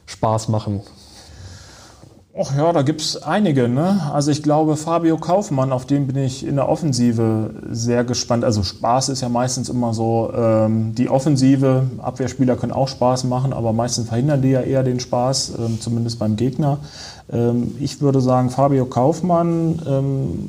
Spaß 0.07 0.49
machen? 0.49 0.81
Ach 2.41 2.57
ja, 2.57 2.73
da 2.73 2.83
gibt 2.83 3.01
es 3.01 3.21
einige. 3.21 3.69
Ne? 3.69 4.01
Also 4.13 4.31
ich 4.31 4.45
glaube, 4.45 4.77
Fabio 4.77 5.17
Kaufmann, 5.17 5.73
auf 5.73 5.87
den 5.87 6.07
bin 6.07 6.17
ich 6.17 6.47
in 6.47 6.55
der 6.55 6.69
Offensive 6.69 7.51
sehr 7.69 8.05
gespannt. 8.05 8.45
Also 8.45 8.63
Spaß 8.63 9.09
ist 9.09 9.23
ja 9.23 9.29
meistens 9.29 9.69
immer 9.69 9.93
so, 9.93 10.31
ähm, 10.37 10.95
die 10.95 11.09
Offensive, 11.09 11.89
Abwehrspieler 11.99 12.55
können 12.55 12.71
auch 12.71 12.87
Spaß 12.87 13.25
machen, 13.25 13.53
aber 13.53 13.73
meistens 13.73 14.07
verhindern 14.07 14.41
die 14.41 14.51
ja 14.51 14.61
eher 14.61 14.85
den 14.85 15.01
Spaß, 15.01 15.55
ähm, 15.59 15.81
zumindest 15.81 16.21
beim 16.21 16.37
Gegner. 16.37 16.79
Ähm, 17.33 17.75
ich 17.81 18.01
würde 18.01 18.21
sagen, 18.21 18.51
Fabio 18.51 18.87
Kaufmann, 18.87 19.83
ähm, 19.89 20.49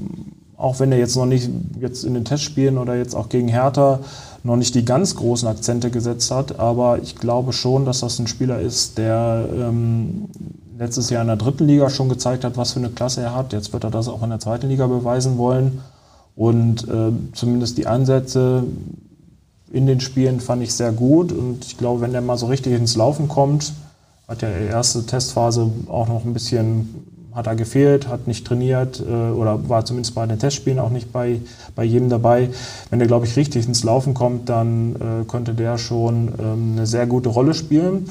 auch 0.58 0.79
wenn 0.79 0.91
er 0.91 1.00
jetzt 1.00 1.15
noch 1.15 1.25
nicht 1.25 1.50
jetzt 1.79 2.03
in 2.03 2.13
den 2.13 2.25
Testspielen 2.25 2.77
oder 2.77 2.98
jetzt 2.98 3.15
auch 3.15 3.29
gegen 3.29 3.48
Hertha 3.48 4.00
noch 4.43 4.58
nicht 4.58 4.75
die 4.75 4.86
ganz 4.86 5.15
großen 5.15 5.48
Akzente 5.48 5.89
gesetzt 5.89 6.29
hat, 6.29 6.60
aber 6.60 7.00
ich 7.01 7.15
glaube 7.15 7.51
schon, 7.51 7.86
dass 7.86 8.01
das 8.01 8.19
ein 8.19 8.27
Spieler 8.27 8.60
ist, 8.60 9.00
der 9.00 9.46
ähm, 9.51 10.25
letztes 10.79 11.09
Jahr 11.09 11.21
in 11.21 11.27
der 11.27 11.36
dritten 11.36 11.67
Liga 11.67 11.89
schon 11.89 12.07
gezeigt 12.07 12.45
hat, 12.45 12.55
was 12.55 12.71
für 12.71 12.79
eine 12.79 12.89
Klasse 12.89 13.21
er 13.21 13.36
hat. 13.36 13.51
Jetzt 13.51 13.74
wird 13.74 13.83
er 13.83 13.91
das 13.91 14.07
auch 14.07 14.24
in 14.24 14.29
der 14.29 14.39
zweiten 14.39 14.69
Liga 14.69 14.88
beweisen 14.88 15.38
wollen. 15.38 15.81
Und 16.38 16.88
äh, 16.88 17.12
zumindest 17.33 17.77
die 17.77 17.86
Ansätze 17.86 18.63
in 19.71 19.88
den 19.88 20.00
Spielen 20.00 20.39
fand 20.39 20.63
ich 20.63 20.74
sehr 20.74 20.93
gut. 20.93 21.33
Und 21.33 21.65
ich 21.65 21.77
glaube, 21.77 22.00
wenn 22.00 22.15
er 22.15 22.21
mal 22.21 22.38
so 22.38 22.45
richtig 22.45 22.74
ins 22.74 22.95
Laufen 22.95 23.27
kommt, 23.27 23.74
hat 24.25 24.41
ja 24.41 24.48
die 24.57 24.67
erste 24.67 25.05
Testphase 25.05 25.69
auch 25.89 26.07
noch 26.07 26.24
ein 26.24 26.31
bisschen, 26.31 27.05
hat 27.33 27.48
er 27.48 27.57
gefehlt, 27.57 28.07
hat 28.07 28.27
nicht 28.27 28.48
trainiert 28.48 29.01
äh, 29.01 29.31
oder 29.31 29.67
war 29.67 29.83
zumindest 29.83 30.15
bei 30.15 30.25
den 30.27 30.39
Testspielen 30.39 30.79
auch 30.79 30.91
nicht 30.91 31.12
bei, 31.12 31.41
bei 31.75 31.83
jedem 31.83 32.07
dabei. 32.07 32.51
Wenn 32.89 33.01
er, 33.01 33.07
glaube 33.07 33.25
ich, 33.25 33.36
richtig 33.36 33.67
ins 33.67 33.83
Laufen 33.83 34.13
kommt, 34.13 34.48
dann 34.48 34.95
äh, 34.95 35.25
könnte 35.27 35.53
der 35.53 35.77
schon 35.77 36.29
ähm, 36.39 36.74
eine 36.77 36.88
sehr 36.88 37.05
gute 37.05 37.27
Rolle 37.27 37.53
spielen 37.53 38.07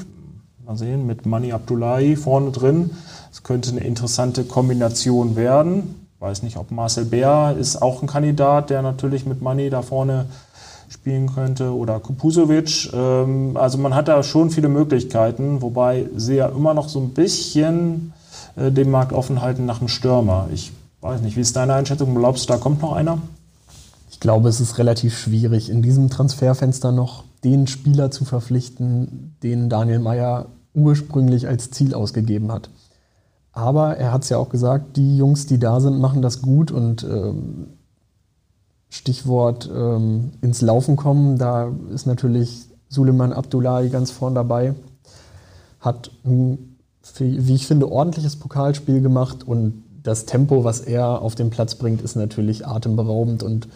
Mal 0.69 0.77
sehen, 0.77 1.07
mit 1.07 1.25
Mani 1.25 1.51
Abdullahi 1.51 2.15
vorne 2.15 2.51
drin. 2.51 2.91
Es 3.31 3.41
könnte 3.41 3.71
eine 3.71 3.79
interessante 3.79 4.43
Kombination 4.43 5.35
werden. 5.35 5.95
Weiß 6.19 6.43
nicht, 6.43 6.57
ob 6.57 6.69
Marcel 6.69 7.05
Bär 7.05 7.55
ist 7.59 7.81
auch 7.81 8.03
ein 8.03 8.07
Kandidat, 8.07 8.69
der 8.69 8.83
natürlich 8.83 9.25
mit 9.25 9.41
Mani 9.41 9.71
da 9.71 9.81
vorne 9.81 10.27
spielen 10.87 11.33
könnte 11.33 11.73
oder 11.73 11.99
Kupusovic. 11.99 12.93
Ähm, 12.93 13.57
also 13.57 13.79
man 13.79 13.95
hat 13.95 14.09
da 14.09 14.21
schon 14.21 14.51
viele 14.51 14.69
Möglichkeiten, 14.69 15.63
wobei 15.63 16.05
sie 16.15 16.35
ja 16.35 16.45
immer 16.45 16.75
noch 16.75 16.87
so 16.87 16.99
ein 16.99 17.15
bisschen 17.15 18.13
äh, 18.55 18.71
den 18.71 18.91
Markt 18.91 19.11
offen 19.11 19.41
halten 19.41 19.65
nach 19.65 19.79
einem 19.79 19.87
Stürmer. 19.87 20.49
Ich 20.53 20.71
weiß 21.01 21.21
nicht, 21.21 21.35
wie 21.35 21.41
ist 21.41 21.55
deine 21.55 21.73
Einschätzung? 21.73 22.13
Glaubst 22.13 22.47
du, 22.47 22.53
da 22.53 22.59
kommt 22.59 22.83
noch 22.83 22.93
einer? 22.93 23.17
Ich 24.11 24.19
glaube, 24.19 24.49
es 24.49 24.61
ist 24.61 24.77
relativ 24.77 25.17
schwierig, 25.17 25.71
in 25.71 25.81
diesem 25.81 26.11
Transferfenster 26.11 26.91
noch 26.91 27.23
den 27.43 27.65
Spieler 27.65 28.11
zu 28.11 28.23
verpflichten, 28.23 29.35
den 29.41 29.69
Daniel 29.69 29.97
Meyer 29.97 30.45
ursprünglich 30.73 31.47
als 31.47 31.71
Ziel 31.71 31.93
ausgegeben 31.93 32.51
hat. 32.51 32.69
Aber 33.51 33.97
er 33.97 34.13
hat 34.13 34.23
es 34.23 34.29
ja 34.29 34.37
auch 34.37 34.49
gesagt, 34.49 34.95
die 34.95 35.17
Jungs, 35.17 35.45
die 35.45 35.59
da 35.59 35.79
sind, 35.79 35.99
machen 35.99 36.21
das 36.21 36.41
gut 36.41 36.71
und 36.71 37.03
ähm, 37.03 37.67
Stichwort 38.89 39.69
ähm, 39.73 40.31
ins 40.41 40.61
Laufen 40.61 40.95
kommen, 40.95 41.37
da 41.37 41.71
ist 41.93 42.07
natürlich 42.07 42.65
Suleiman 42.89 43.33
Abdullahi 43.33 43.89
ganz 43.89 44.11
vorn 44.11 44.33
dabei, 44.33 44.73
hat 45.79 46.11
ein, 46.25 46.77
wie 47.19 47.55
ich 47.55 47.67
finde, 47.67 47.91
ordentliches 47.91 48.35
Pokalspiel 48.35 49.01
gemacht 49.01 49.47
und 49.47 49.83
das 50.03 50.25
Tempo, 50.25 50.63
was 50.63 50.79
er 50.79 51.21
auf 51.21 51.35
den 51.35 51.49
Platz 51.49 51.75
bringt, 51.75 52.01
ist 52.01 52.15
natürlich 52.15 52.65
atemberaubend 52.65 53.43
und 53.43 53.67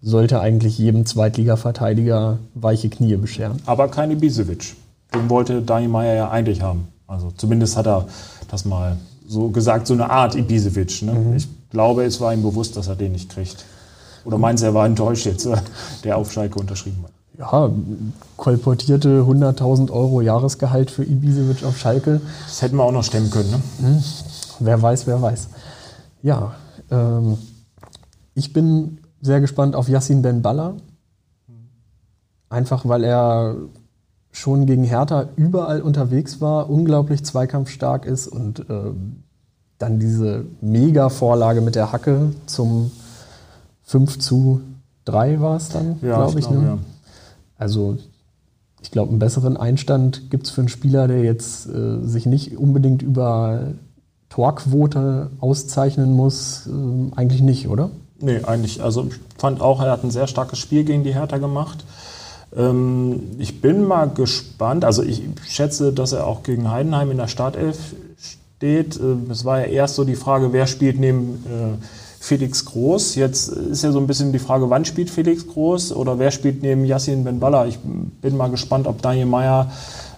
sollte 0.00 0.40
eigentlich 0.40 0.78
jedem 0.78 1.06
Zweitliga-Verteidiger 1.06 2.38
weiche 2.54 2.88
Knie 2.88 3.16
bescheren. 3.16 3.60
Aber 3.66 3.88
keine 3.88 4.14
Ibisevic 4.14 4.76
den 5.14 5.30
wollte 5.30 5.62
Dani 5.62 5.88
Meyer 5.88 6.14
ja 6.14 6.30
eigentlich 6.30 6.62
haben. 6.62 6.88
Also 7.06 7.30
zumindest 7.36 7.76
hat 7.76 7.86
er 7.86 8.06
das 8.50 8.64
mal 8.64 8.98
so 9.26 9.48
gesagt, 9.48 9.86
so 9.86 9.94
eine 9.94 10.10
Art 10.10 10.34
Ibisevic. 10.34 11.02
Ne? 11.02 11.12
Mhm. 11.12 11.36
Ich 11.36 11.48
glaube, 11.70 12.04
es 12.04 12.20
war 12.20 12.32
ihm 12.32 12.42
bewusst, 12.42 12.76
dass 12.76 12.88
er 12.88 12.96
den 12.96 13.12
nicht 13.12 13.30
kriegt. 13.30 13.64
Oder 14.24 14.38
meinst 14.38 14.62
du, 14.62 14.66
er 14.66 14.74
war 14.74 14.86
enttäuscht 14.86 15.26
jetzt, 15.26 15.46
äh, 15.46 15.56
der 16.04 16.16
auf 16.18 16.32
Schalke 16.32 16.58
unterschrieben 16.58 17.02
hat? 17.04 17.12
Ja, 17.38 17.70
kolportierte 18.36 19.20
100.000 19.20 19.90
Euro 19.92 20.20
Jahresgehalt 20.20 20.90
für 20.90 21.04
Ibisevic 21.04 21.64
auf 21.64 21.78
Schalke. 21.78 22.20
Das 22.46 22.62
hätten 22.62 22.76
wir 22.76 22.84
auch 22.84 22.92
noch 22.92 23.04
stemmen 23.04 23.30
können, 23.30 23.50
ne? 23.50 23.62
Mhm. 23.78 24.04
Wer 24.60 24.82
weiß, 24.82 25.06
wer 25.06 25.22
weiß. 25.22 25.48
Ja, 26.22 26.54
ähm, 26.90 27.38
ich 28.34 28.52
bin 28.52 28.98
sehr 29.20 29.40
gespannt 29.40 29.76
auf 29.76 29.88
Yassin 29.88 30.20
Ben 30.22 30.42
Balla. 30.42 30.74
Einfach 32.50 32.88
weil 32.88 33.04
er 33.04 33.56
schon 34.30 34.66
gegen 34.66 34.84
Hertha 34.84 35.28
überall 35.36 35.82
unterwegs 35.82 36.40
war, 36.40 36.70
unglaublich 36.70 37.24
zweikampfstark 37.24 38.04
ist 38.04 38.28
und 38.28 38.60
äh, 38.60 38.92
dann 39.78 39.98
diese 39.98 40.44
Mega-Vorlage 40.60 41.60
mit 41.60 41.74
der 41.74 41.92
Hacke 41.92 42.32
zum 42.46 42.90
5 43.84 44.18
zu 44.18 44.60
3 45.06 45.40
war 45.40 45.56
es 45.56 45.70
dann, 45.70 45.98
ja, 46.02 46.16
glaube 46.16 46.38
ich. 46.38 46.44
ich 46.44 46.50
glaub, 46.50 46.62
ne? 46.62 46.68
ja. 46.68 46.78
Also 47.56 47.96
ich 48.80 48.90
glaube, 48.90 49.10
einen 49.10 49.18
besseren 49.18 49.56
Einstand 49.56 50.30
gibt 50.30 50.46
es 50.46 50.52
für 50.52 50.60
einen 50.60 50.68
Spieler, 50.68 51.08
der 51.08 51.22
jetzt 51.22 51.66
äh, 51.68 52.02
sich 52.02 52.26
nicht 52.26 52.56
unbedingt 52.56 53.02
über 53.02 53.72
Torquote 54.28 55.30
auszeichnen 55.40 56.12
muss, 56.12 56.66
äh, 56.66 57.16
eigentlich 57.16 57.40
nicht, 57.40 57.68
oder? 57.68 57.90
Nee, 58.20 58.42
eigentlich. 58.44 58.82
Also 58.82 59.06
ich 59.08 59.18
fand 59.38 59.60
auch, 59.60 59.80
er 59.80 59.92
hat 59.92 60.04
ein 60.04 60.10
sehr 60.10 60.26
starkes 60.26 60.58
Spiel 60.58 60.84
gegen 60.84 61.04
die 61.04 61.14
Hertha 61.14 61.38
gemacht. 61.38 61.84
Ähm, 62.56 63.22
ich 63.38 63.60
bin 63.60 63.84
mal 63.84 64.08
gespannt. 64.08 64.84
Also 64.84 65.02
ich 65.02 65.22
schätze, 65.48 65.92
dass 65.92 66.12
er 66.12 66.26
auch 66.26 66.42
gegen 66.42 66.70
Heidenheim 66.70 67.10
in 67.10 67.16
der 67.16 67.28
Startelf 67.28 67.78
steht. 68.58 68.96
Äh, 68.96 69.30
es 69.30 69.44
war 69.44 69.60
ja 69.60 69.66
erst 69.66 69.96
so 69.96 70.04
die 70.04 70.16
Frage, 70.16 70.52
wer 70.52 70.66
spielt 70.66 70.98
neben 70.98 71.44
äh, 71.46 71.84
Felix 72.20 72.64
Groß. 72.64 73.14
Jetzt 73.14 73.48
ist 73.48 73.84
ja 73.84 73.92
so 73.92 73.98
ein 74.00 74.06
bisschen 74.06 74.32
die 74.32 74.38
Frage, 74.38 74.68
wann 74.70 74.84
spielt 74.84 75.10
Felix 75.10 75.46
Groß 75.46 75.92
oder 75.92 76.18
wer 76.18 76.30
spielt 76.30 76.62
neben 76.62 76.84
Yassin 76.84 77.24
Benballa. 77.24 77.66
Ich 77.66 77.78
bin 77.78 78.36
mal 78.36 78.50
gespannt, 78.50 78.86
ob 78.86 79.00
Daniel 79.02 79.26
Meyer 79.26 79.70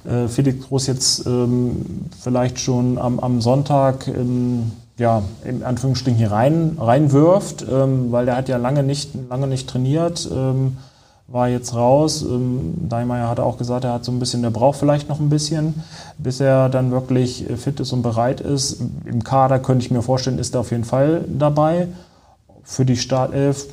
äh, 0.05 0.29
Felix 0.29 0.67
Groß 0.67 0.87
jetzt 0.87 1.27
ähm, 1.27 2.09
vielleicht 2.21 2.59
schon 2.59 2.99
am, 2.99 3.21
am 3.21 3.41
Sonntag 3.41 4.07
in, 4.09 4.73
ja, 4.97 5.23
in 5.45 5.63
Anführungsstrichen 5.63 6.19
hier 6.19 6.33
rein, 6.33 6.79
reinwirft, 6.81 7.67
ähm, 7.71 8.11
weil 8.11 8.25
der 8.25 8.37
hat 8.37 8.49
ja 8.49 8.57
lange 8.57 8.83
nicht, 8.83 9.11
lange 9.29 9.47
nicht 9.47 9.69
trainiert. 9.69 10.29
War 11.31 11.49
jetzt 11.49 11.77
raus. 11.77 12.23
Ähm, 12.23 12.75
Daimeyer 12.89 13.29
hat 13.29 13.39
auch 13.39 13.57
gesagt, 13.57 13.85
er 13.85 13.93
hat 13.93 14.05
so 14.05 14.11
ein 14.11 14.19
bisschen, 14.19 14.43
der 14.43 14.51
braucht 14.51 14.81
vielleicht 14.81 15.09
noch 15.09 15.21
ein 15.21 15.29
bisschen, 15.29 15.85
bis 16.19 16.41
er 16.41 16.69
dann 16.69 16.91
wirklich 16.91 17.47
fit 17.57 17.79
ist 17.79 17.93
und 17.93 18.03
bereit 18.03 18.41
ist. 18.41 18.83
Im 19.05 19.23
Kader 19.23 19.61
könnte 19.61 19.85
ich 19.85 19.93
mir 19.93 20.03
vorstellen, 20.03 20.41
ist 20.41 20.55
er 20.55 20.61
auf 20.61 20.73
jeden 20.73 20.83
Fall 20.83 21.25
dabei. 21.29 21.87
Für 22.65 22.85
die 22.85 22.97
Startelf 22.97 23.67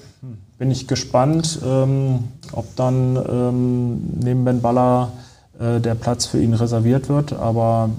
bin 0.59 0.69
ich 0.69 0.87
gespannt, 0.87 1.59
ähm, 1.65 2.25
ob 2.51 2.75
dann 2.75 3.15
ähm, 3.15 4.01
neben 4.23 4.45
Ben 4.45 4.61
Baller 4.61 5.11
äh, 5.59 5.79
der 5.79 5.95
Platz 5.95 6.27
für 6.27 6.39
ihn 6.39 6.53
reserviert 6.53 7.09
wird. 7.09 7.33
Aber 7.33 7.89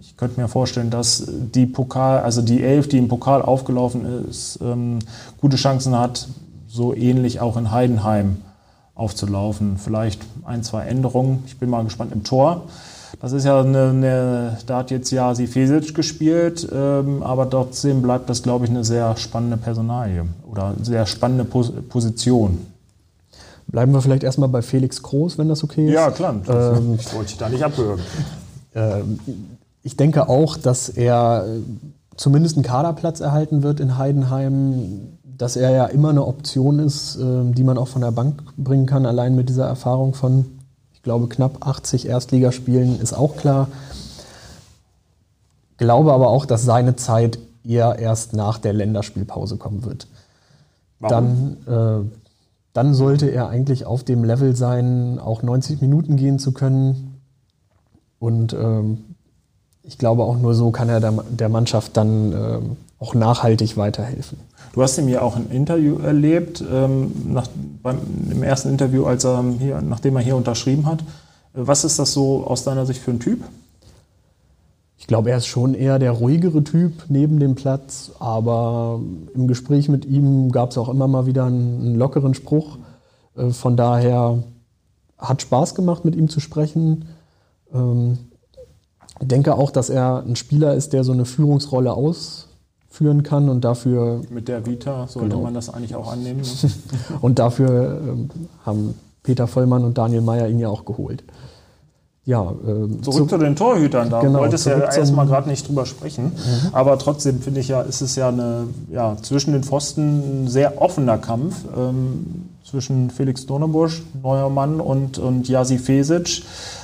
ich 0.00 0.16
könnte 0.16 0.40
mir 0.40 0.46
vorstellen, 0.46 0.90
dass 0.90 1.24
die 1.28 1.66
Pokal, 1.66 2.20
also 2.20 2.42
die 2.42 2.62
Elf, 2.62 2.88
die 2.88 2.98
im 2.98 3.08
Pokal 3.08 3.42
aufgelaufen 3.42 4.28
ist, 4.28 4.60
ähm, 4.62 5.00
gute 5.40 5.56
Chancen 5.56 5.98
hat, 5.98 6.28
so 6.68 6.94
ähnlich 6.94 7.40
auch 7.40 7.56
in 7.56 7.72
Heidenheim 7.72 8.36
aufzulaufen. 9.00 9.78
Vielleicht 9.78 10.20
ein, 10.44 10.62
zwei 10.62 10.84
Änderungen. 10.84 11.42
Ich 11.46 11.58
bin 11.58 11.70
mal 11.70 11.82
gespannt 11.82 12.12
im 12.12 12.22
Tor. 12.22 12.62
Das 13.20 13.32
ist 13.32 13.44
ja 13.44 13.60
eine, 13.60 13.88
eine 13.88 14.58
da 14.66 14.78
hat 14.78 14.90
jetzt 14.90 15.10
Jasi 15.10 15.46
Fesic 15.46 15.94
gespielt, 15.94 16.68
ähm, 16.72 17.22
aber 17.22 17.50
trotzdem 17.50 18.02
bleibt 18.02 18.30
das, 18.30 18.42
glaube 18.42 18.66
ich, 18.66 18.70
eine 18.70 18.84
sehr 18.84 19.16
spannende 19.16 19.56
Personalie 19.56 20.26
oder 20.50 20.74
sehr 20.82 21.06
spannende 21.06 21.44
Pos 21.44 21.72
Position. 21.88 22.66
Bleiben 23.66 23.92
wir 23.92 24.00
vielleicht 24.00 24.22
erstmal 24.22 24.48
bei 24.48 24.62
Felix 24.62 25.02
Groß, 25.02 25.38
wenn 25.38 25.48
das 25.48 25.64
okay 25.64 25.86
ist. 25.86 25.92
Ja, 25.92 26.10
klar. 26.10 26.36
Ähm, 26.48 26.94
ich 27.00 27.12
wollte 27.14 27.28
dich 27.28 27.38
da 27.38 27.48
nicht 27.48 27.64
abhören. 27.64 28.00
Ähm, 28.74 29.18
ich 29.82 29.96
denke 29.96 30.28
auch, 30.28 30.56
dass 30.56 30.88
er 30.88 31.46
zumindest 32.16 32.56
einen 32.56 32.64
Kaderplatz 32.64 33.20
erhalten 33.20 33.62
wird 33.62 33.80
in 33.80 33.96
Heidenheim 33.96 35.18
dass 35.40 35.56
er 35.56 35.70
ja 35.70 35.86
immer 35.86 36.10
eine 36.10 36.26
Option 36.26 36.78
ist, 36.80 37.16
ähm, 37.16 37.54
die 37.54 37.64
man 37.64 37.78
auch 37.78 37.88
von 37.88 38.02
der 38.02 38.10
Bank 38.10 38.42
bringen 38.58 38.84
kann. 38.84 39.06
Allein 39.06 39.34
mit 39.34 39.48
dieser 39.48 39.66
Erfahrung 39.66 40.12
von, 40.12 40.44
ich 40.92 41.00
glaube, 41.00 41.28
knapp 41.28 41.66
80 41.66 42.06
Erstligaspielen 42.06 43.00
ist 43.00 43.14
auch 43.14 43.38
klar. 43.38 43.68
Glaube 45.78 46.12
aber 46.12 46.28
auch, 46.28 46.44
dass 46.44 46.64
seine 46.64 46.94
Zeit 46.96 47.38
eher 47.64 47.98
erst 47.98 48.34
nach 48.34 48.58
der 48.58 48.74
Länderspielpause 48.74 49.56
kommen 49.56 49.86
wird. 49.86 50.08
Warum? 50.98 51.56
Dann, 51.64 52.02
äh, 52.04 52.10
dann 52.74 52.92
sollte 52.92 53.30
er 53.30 53.48
eigentlich 53.48 53.86
auf 53.86 54.04
dem 54.04 54.24
Level 54.24 54.54
sein, 54.54 55.18
auch 55.18 55.42
90 55.42 55.80
Minuten 55.80 56.16
gehen 56.16 56.38
zu 56.38 56.52
können. 56.52 57.18
Und 58.18 58.52
ähm, 58.52 59.04
ich 59.84 59.96
glaube, 59.96 60.24
auch 60.24 60.36
nur 60.36 60.54
so 60.54 60.70
kann 60.70 60.90
er 60.90 61.00
der, 61.00 61.12
der 61.30 61.48
Mannschaft 61.48 61.96
dann 61.96 62.32
äh, 62.34 62.58
auch 63.00 63.14
nachhaltig 63.14 63.76
weiterhelfen. 63.76 64.38
Du 64.72 64.82
hast 64.82 64.98
ihm 64.98 65.08
ja 65.08 65.22
auch 65.22 65.34
ein 65.34 65.50
Interview 65.50 65.98
erlebt, 65.98 66.62
ähm, 66.70 67.10
nach, 67.26 67.48
beim, 67.82 67.98
im 68.30 68.42
ersten 68.42 68.68
Interview, 68.68 69.04
als 69.04 69.24
er 69.24 69.42
hier, 69.58 69.80
nachdem 69.80 70.16
er 70.16 70.22
hier 70.22 70.36
unterschrieben 70.36 70.86
hat. 70.86 71.02
Was 71.52 71.82
ist 71.82 71.98
das 71.98 72.12
so 72.12 72.46
aus 72.46 72.62
deiner 72.62 72.86
Sicht 72.86 73.00
für 73.00 73.10
ein 73.10 73.18
Typ? 73.18 73.42
Ich 74.96 75.06
glaube, 75.06 75.30
er 75.30 75.38
ist 75.38 75.46
schon 75.46 75.74
eher 75.74 75.98
der 75.98 76.12
ruhigere 76.12 76.62
Typ 76.62 77.06
neben 77.08 77.40
dem 77.40 77.54
Platz, 77.54 78.12
aber 78.20 79.00
im 79.34 79.48
Gespräch 79.48 79.88
mit 79.88 80.04
ihm 80.04 80.52
gab 80.52 80.70
es 80.70 80.78
auch 80.78 80.90
immer 80.90 81.08
mal 81.08 81.26
wieder 81.26 81.46
einen, 81.46 81.80
einen 81.80 81.94
lockeren 81.96 82.34
Spruch. 82.34 82.76
Äh, 83.34 83.50
von 83.50 83.76
daher 83.76 84.42
hat 85.18 85.42
Spaß 85.42 85.74
gemacht, 85.74 86.04
mit 86.04 86.14
ihm 86.14 86.28
zu 86.28 86.38
sprechen. 86.38 87.06
Ähm, 87.72 88.18
ich 89.20 89.26
denke 89.26 89.54
auch, 89.54 89.70
dass 89.70 89.90
er 89.90 90.22
ein 90.22 90.36
Spieler 90.36 90.74
ist, 90.74 90.92
der 90.92 91.02
so 91.02 91.12
eine 91.12 91.24
Führungsrolle 91.24 91.92
aus, 91.92 92.49
führen 92.90 93.22
kann 93.22 93.48
und 93.48 93.62
dafür. 93.64 94.20
Mit 94.30 94.48
der 94.48 94.66
Vita 94.66 95.06
sollte 95.06 95.30
genau. 95.30 95.42
man 95.42 95.54
das 95.54 95.72
eigentlich 95.72 95.94
auch 95.94 96.12
annehmen. 96.12 96.40
Ne? 96.40 96.70
und 97.20 97.38
dafür 97.38 98.00
ähm, 98.02 98.30
haben 98.66 98.94
Peter 99.22 99.46
Vollmann 99.46 99.84
und 99.84 99.96
Daniel 99.96 100.22
Meyer 100.22 100.48
ihn 100.48 100.58
ja 100.58 100.68
auch 100.68 100.84
geholt. 100.84 101.22
Ja, 102.26 102.52
ähm, 102.66 103.02
zurück 103.02 103.30
zu, 103.30 103.36
zu, 103.36 103.38
den 103.38 103.56
Torhütern, 103.56 104.10
da 104.10 104.20
genau, 104.20 104.40
wolltest 104.40 104.66
du 104.66 104.70
ja 104.70 104.78
erstmal 104.78 105.26
gerade 105.26 105.48
nicht 105.48 105.66
drüber 105.66 105.86
sprechen. 105.86 106.26
Mhm. 106.26 106.68
Aber 106.72 106.98
trotzdem 106.98 107.40
finde 107.40 107.60
ich 107.60 107.68
ja, 107.68 107.80
ist 107.80 108.02
es 108.02 108.14
ja 108.14 108.28
eine, 108.28 108.68
ja, 108.90 109.16
zwischen 109.22 109.52
den 109.52 109.64
Pfosten 109.64 110.44
ein 110.44 110.48
sehr 110.48 110.80
offener 110.82 111.16
Kampf 111.16 111.64
ähm, 111.76 112.48
zwischen 112.62 113.10
Felix 113.10 113.46
Dornebusch, 113.46 114.02
neuer 114.22 114.50
Mann, 114.50 114.80
und, 114.80 115.18
und 115.18 115.48
Jasi 115.48 115.78
Fesic, 115.78 116.42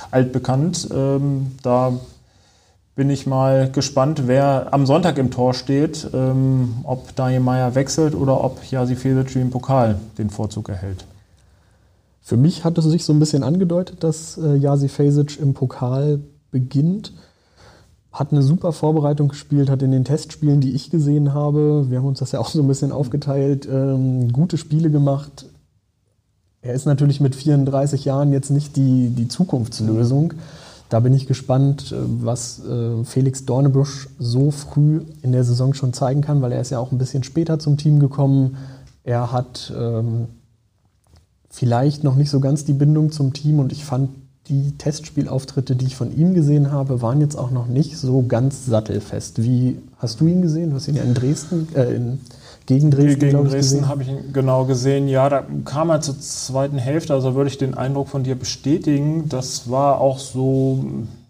altbekannt. 0.09 0.89
Ähm, 0.91 1.51
da 1.61 1.93
bin 2.97 3.11
ich 3.11 3.27
mal 3.27 3.69
gespannt, 3.71 4.23
wer 4.25 4.73
am 4.73 4.87
Sonntag 4.87 5.19
im 5.19 5.29
Tor 5.29 5.53
steht, 5.53 6.09
ähm, 6.15 6.77
ob 6.81 7.15
Daniel 7.15 7.41
Meyer 7.41 7.75
wechselt 7.75 8.15
oder 8.15 8.43
ob 8.43 8.63
Jasi 8.69 8.95
Fesic 8.95 9.35
im 9.35 9.51
Pokal 9.51 9.99
den 10.17 10.31
Vorzug 10.31 10.67
erhält. 10.67 11.05
Für 12.23 12.37
mich 12.37 12.63
hat 12.63 12.75
es 12.79 12.85
sich 12.85 13.05
so 13.05 13.13
ein 13.13 13.19
bisschen 13.19 13.43
angedeutet, 13.43 14.03
dass 14.03 14.39
äh, 14.39 14.55
Jasi 14.55 14.89
Fesic 14.89 15.39
im 15.39 15.53
Pokal 15.53 16.21
beginnt. 16.49 17.13
Hat 18.11 18.31
eine 18.31 18.41
super 18.41 18.71
Vorbereitung 18.71 19.27
gespielt, 19.27 19.69
hat 19.69 19.83
in 19.83 19.91
den 19.91 20.03
Testspielen, 20.03 20.59
die 20.59 20.73
ich 20.73 20.89
gesehen 20.89 21.35
habe, 21.35 21.91
wir 21.91 21.99
haben 21.99 22.07
uns 22.07 22.17
das 22.17 22.31
ja 22.31 22.39
auch 22.39 22.49
so 22.49 22.63
ein 22.63 22.67
bisschen 22.67 22.91
aufgeteilt, 22.91 23.67
ähm, 23.71 24.33
gute 24.33 24.57
Spiele 24.57 24.89
gemacht. 24.89 25.45
Er 26.63 26.73
ist 26.73 26.87
natürlich 26.87 27.21
mit 27.21 27.35
34 27.35 28.05
Jahren 28.05 28.33
jetzt 28.33 28.49
nicht 28.49 28.75
die, 28.75 29.11
die 29.11 29.27
Zukunftslösung. 29.27 30.29
Mhm 30.29 30.66
da 30.89 30.99
bin 30.99 31.13
ich 31.13 31.27
gespannt, 31.27 31.91
äh, 31.91 31.95
was 32.23 32.61
äh, 32.65 33.03
Felix 33.03 33.45
Dornebusch 33.45 34.09
so 34.19 34.51
früh 34.51 35.01
in 35.21 35.31
der 35.31 35.43
Saison 35.43 35.73
schon 35.73 35.93
zeigen 35.93 36.21
kann, 36.21 36.41
weil 36.41 36.51
er 36.51 36.61
ist 36.61 36.69
ja 36.69 36.79
auch 36.79 36.91
ein 36.91 36.97
bisschen 36.97 37.23
später 37.23 37.59
zum 37.59 37.77
Team 37.77 37.99
gekommen. 37.99 38.57
Er 39.03 39.31
hat 39.31 39.73
ähm, 39.77 40.27
vielleicht 41.49 42.03
noch 42.03 42.15
nicht 42.15 42.29
so 42.29 42.39
ganz 42.39 42.65
die 42.65 42.73
Bindung 42.73 43.11
zum 43.11 43.33
Team 43.33 43.59
und 43.59 43.71
ich 43.71 43.83
fand 43.83 44.09
die 44.47 44.77
Testspielauftritte, 44.77 45.75
die 45.75 45.85
ich 45.87 45.95
von 45.95 46.15
ihm 46.15 46.33
gesehen 46.33 46.71
habe, 46.71 47.01
waren 47.01 47.19
jetzt 47.19 47.35
auch 47.35 47.51
noch 47.51 47.67
nicht 47.67 47.97
so 47.97 48.23
ganz 48.25 48.65
sattelfest. 48.65 49.43
Wie 49.43 49.77
hast 49.97 50.21
du 50.21 50.27
ihn 50.27 50.41
gesehen? 50.41 50.69
Du 50.69 50.77
hast 50.77 50.87
ihn 50.87 50.95
ja 50.95 51.03
in 51.03 51.13
Dresden, 51.13 51.67
äh, 51.75 51.93
in 51.93 52.19
gegen 52.67 52.91
Dresden, 52.91 53.19
Gegen 53.19 53.45
Dresden 53.45 53.87
habe 53.87 54.03
ich 54.03 54.09
ihn 54.09 54.33
genau 54.33 54.65
gesehen. 54.65 55.07
Ja, 55.07 55.29
da 55.29 55.43
kam 55.63 55.89
er 55.89 56.01
zur 56.01 56.19
zweiten 56.19 56.77
Hälfte, 56.77 57.13
also 57.13 57.33
würde 57.33 57.49
ich 57.49 57.57
den 57.57 57.73
Eindruck 57.73 58.09
von 58.09 58.23
dir 58.23 58.35
bestätigen. 58.35 59.29
Das 59.29 59.71
war 59.71 60.01
auch 60.01 60.19
so, 60.19 60.83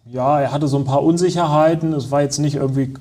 ja, 0.06 0.42
er 0.42 0.52
hatte 0.52 0.68
so 0.68 0.78
ein 0.78 0.84
paar 0.84 1.04
Unsicherheiten. 1.04 1.94
Es 1.94 2.10
war 2.10 2.24
jetzt 2.24 2.40
nicht 2.40 2.56
irgendwie, 2.56 2.96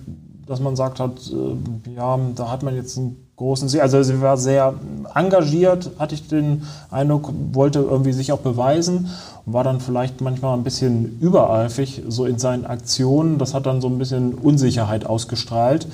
dass 0.46 0.60
man 0.60 0.76
sagt 0.76 1.00
hat, 1.00 1.32
äh, 1.32 1.90
ja, 1.96 2.18
da 2.34 2.50
hat 2.50 2.62
man 2.62 2.76
jetzt 2.76 2.98
einen 2.98 3.16
großen 3.36 3.70
Sieg. 3.70 3.80
Also 3.80 4.02
sie 4.02 4.20
war 4.20 4.36
sehr 4.36 4.74
engagiert, 5.14 5.92
hatte 5.98 6.14
ich 6.14 6.28
den 6.28 6.64
Eindruck, 6.90 7.32
wollte 7.52 7.78
irgendwie 7.78 8.12
sich 8.12 8.32
auch 8.32 8.40
beweisen 8.40 9.08
und 9.46 9.52
war 9.54 9.64
dann 9.64 9.80
vielleicht 9.80 10.20
manchmal 10.20 10.58
ein 10.58 10.62
bisschen 10.62 11.18
übereifrig 11.20 12.02
so 12.06 12.26
in 12.26 12.38
seinen 12.38 12.66
Aktionen. 12.66 13.38
Das 13.38 13.54
hat 13.54 13.64
dann 13.64 13.80
so 13.80 13.88
ein 13.88 13.96
bisschen 13.96 14.34
Unsicherheit 14.34 15.06
ausgestrahlt. 15.06 15.88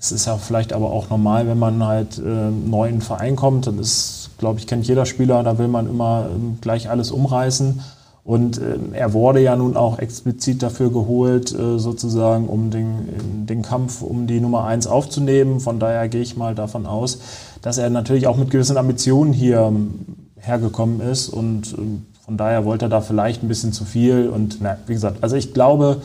Es 0.00 0.12
ist 0.12 0.26
ja 0.26 0.38
vielleicht 0.38 0.72
aber 0.72 0.90
auch 0.90 1.10
normal, 1.10 1.46
wenn 1.46 1.58
man 1.58 1.84
halt 1.84 2.18
äh, 2.18 2.22
neu 2.22 2.88
in 2.88 2.96
den 2.96 3.02
Verein 3.02 3.36
kommt, 3.36 3.66
dann 3.66 3.78
ist, 3.78 4.30
glaube 4.38 4.58
ich, 4.58 4.66
kennt 4.66 4.86
jeder 4.86 5.04
Spieler, 5.04 5.42
da 5.42 5.58
will 5.58 5.68
man 5.68 5.86
immer 5.86 6.26
äh, 6.30 6.38
gleich 6.62 6.88
alles 6.88 7.10
umreißen. 7.10 7.82
Und 8.24 8.58
äh, 8.58 8.78
er 8.92 9.12
wurde 9.12 9.40
ja 9.40 9.56
nun 9.56 9.76
auch 9.76 9.98
explizit 9.98 10.62
dafür 10.62 10.90
geholt, 10.90 11.52
äh, 11.52 11.78
sozusagen, 11.78 12.48
um 12.48 12.70
den, 12.70 13.46
den 13.46 13.60
Kampf 13.60 14.00
um 14.00 14.26
die 14.26 14.40
Nummer 14.40 14.64
eins 14.64 14.86
aufzunehmen. 14.86 15.60
Von 15.60 15.78
daher 15.78 16.08
gehe 16.08 16.22
ich 16.22 16.34
mal 16.34 16.54
davon 16.54 16.86
aus, 16.86 17.18
dass 17.60 17.76
er 17.76 17.90
natürlich 17.90 18.26
auch 18.26 18.38
mit 18.38 18.50
gewissen 18.50 18.78
Ambitionen 18.78 19.34
hier 19.34 19.60
ähm, 19.60 20.06
hergekommen 20.36 21.00
ist. 21.00 21.28
Und 21.28 21.74
ähm, 21.76 22.06
von 22.24 22.38
daher 22.38 22.64
wollte 22.64 22.86
er 22.86 22.90
da 22.90 23.02
vielleicht 23.02 23.42
ein 23.42 23.48
bisschen 23.48 23.74
zu 23.74 23.84
viel. 23.84 24.28
Und 24.28 24.58
na, 24.60 24.78
wie 24.86 24.94
gesagt, 24.94 25.22
also 25.22 25.36
ich 25.36 25.52
glaube, 25.52 26.00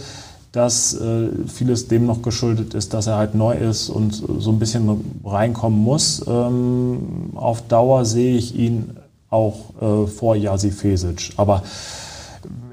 dass 0.55 0.93
äh, 0.93 1.29
vieles 1.47 1.89
dem 1.89 2.05
noch 2.05 2.21
geschuldet 2.21 2.73
ist, 2.73 2.93
dass 2.93 3.07
er 3.07 3.17
halt 3.17 3.35
neu 3.35 3.55
ist 3.55 3.89
und 3.89 4.13
so 4.13 4.51
ein 4.51 4.59
bisschen 4.59 5.19
reinkommen 5.25 5.79
muss. 5.79 6.23
Ähm, 6.27 7.31
auf 7.35 7.61
Dauer 7.67 8.05
sehe 8.05 8.37
ich 8.37 8.55
ihn 8.55 8.91
auch 9.29 9.71
äh, 9.81 10.07
vor 10.07 10.37
Jasi 10.37 10.71
Fesic. 10.71 11.33
Aber 11.35 11.63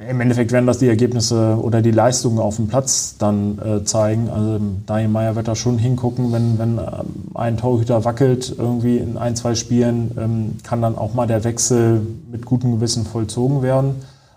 im 0.08 0.20
Endeffekt 0.20 0.52
werden 0.52 0.66
das 0.66 0.78
die 0.78 0.88
Ergebnisse 0.88 1.58
oder 1.60 1.82
die 1.82 1.90
Leistungen 1.90 2.38
auf 2.38 2.56
dem 2.56 2.68
Platz 2.68 3.16
dann 3.18 3.58
äh, 3.58 3.84
zeigen. 3.84 4.30
Also 4.30 4.60
Daniel 4.86 5.08
Meyer 5.08 5.36
wird 5.36 5.48
da 5.48 5.56
schon 5.56 5.78
hingucken, 5.78 6.32
wenn, 6.32 6.58
wenn 6.58 6.78
ähm, 6.78 6.84
ein 7.34 7.56
Torhüter 7.56 8.04
wackelt, 8.04 8.54
irgendwie 8.56 8.98
in 8.98 9.16
ein, 9.16 9.34
zwei 9.34 9.54
Spielen, 9.54 10.12
ähm, 10.18 10.56
kann 10.62 10.82
dann 10.82 10.96
auch 10.96 11.14
mal 11.14 11.26
der 11.26 11.42
Wechsel 11.42 12.06
mit 12.30 12.44
gutem 12.44 12.72
Gewissen 12.72 13.04
vollzogen 13.04 13.62
werden, 13.62 13.96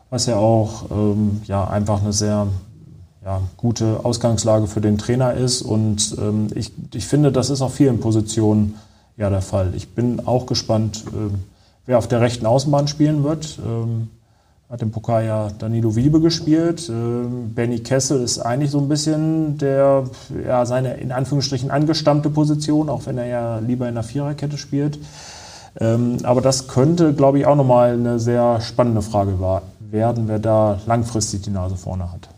was 0.10 0.26
ja 0.26 0.38
auch 0.38 0.86
ähm, 0.92 1.42
ja, 1.46 1.68
einfach 1.68 2.02
eine 2.02 2.14
sehr 2.14 2.48
ja, 3.26 3.42
gute 3.58 4.06
Ausgangslage 4.06 4.68
für 4.68 4.82
den 4.82 4.98
Trainer 4.98 5.34
ist. 5.34 5.64
Und 5.64 6.16
ähm, 6.20 6.48
ich, 6.54 6.72
ich 6.94 7.08
finde, 7.08 7.32
das 7.32 7.50
ist 7.50 7.62
auf 7.62 7.74
vielen 7.74 8.00
Positionen 8.00 8.76
ja 9.18 9.30
der 9.30 9.42
Fall. 9.42 9.74
Ich 9.76 9.90
bin 9.90 10.26
auch 10.26 10.46
gespannt, 10.46 11.04
äh, 11.08 11.34
wer 11.88 11.98
auf 11.98 12.08
der 12.08 12.22
rechten 12.22 12.46
Außenbahn 12.46 12.88
spielen 12.88 13.24
wird. 13.24 13.60
Ähm, 13.66 14.10
hat 14.70 14.82
im 14.82 14.92
Pokal 14.92 15.26
ja 15.26 15.50
Danilo 15.58 15.96
Wiebe 15.96 16.20
gespielt. 16.22 16.90
Ähm, 16.90 17.54
Benny 17.54 17.80
Kessel 17.80 18.22
ist 18.22 18.40
eigentlich 18.40 18.72
so 18.72 18.80
ein 18.80 18.90
bisschen 18.90 19.58
der, 19.58 20.04
ja, 20.46 20.66
seine 20.66 20.96
in 20.96 21.12
Anführungsstrichen 21.12 21.72
angestammte 21.72 22.30
Position, 22.30 22.90
auch 22.90 23.06
wenn 23.06 23.18
er 23.18 23.28
ja 23.28 23.60
lieber 23.60 23.88
in 23.88 23.96
der 23.96 24.04
Viererkette 24.04 24.58
spielt. 24.58 25.00
Ähm, 25.80 26.18
aber 26.24 26.42
das 26.42 26.68
könnte, 26.68 27.14
glaube 27.14 27.40
ich, 27.40 27.46
auch 27.46 27.56
nochmal 27.56 27.94
eine 27.94 28.20
sehr 28.20 28.62
spannende 28.62 29.02
Frage 29.02 29.40
werden, 29.80 30.28
wer 30.28 30.40
da 30.40 30.80
langfristig 30.86 31.42
die 31.42 31.50
Nase 31.52 31.76
vorne 31.76 32.12
hat. 32.12 32.35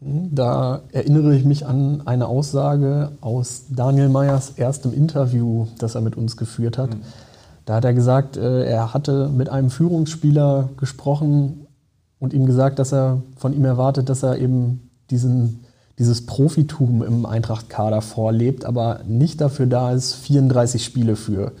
Da 0.00 0.82
erinnere 0.92 1.34
ich 1.34 1.44
mich 1.44 1.66
an 1.66 2.02
eine 2.06 2.26
Aussage 2.26 3.12
aus 3.20 3.64
Daniel 3.68 4.08
Meyers 4.08 4.52
erstem 4.56 4.92
Interview, 4.92 5.66
das 5.78 5.96
er 5.96 6.02
mit 6.02 6.16
uns 6.16 6.36
geführt 6.36 6.78
hat. 6.78 6.90
Mhm 6.90 7.02
da 7.68 7.74
hat 7.74 7.84
er 7.84 7.92
gesagt, 7.92 8.38
äh, 8.38 8.64
er 8.64 8.94
hatte 8.94 9.28
mit 9.28 9.50
einem 9.50 9.68
Führungsspieler 9.68 10.70
gesprochen 10.78 11.66
und 12.18 12.32
ihm 12.32 12.46
gesagt, 12.46 12.78
dass 12.78 12.94
er 12.94 13.22
von 13.36 13.52
ihm 13.52 13.66
erwartet, 13.66 14.08
dass 14.08 14.22
er 14.22 14.38
eben 14.38 14.88
diesen, 15.10 15.66
dieses 15.98 16.24
Profitum 16.24 17.02
im 17.02 17.26
Eintracht-Kader 17.26 18.00
vorlebt, 18.00 18.64
aber 18.64 19.00
nicht 19.06 19.42
dafür 19.42 19.66
da 19.66 19.92
ist, 19.92 20.14
34 20.14 20.82
Spiele 20.82 21.14
für, 21.14 21.52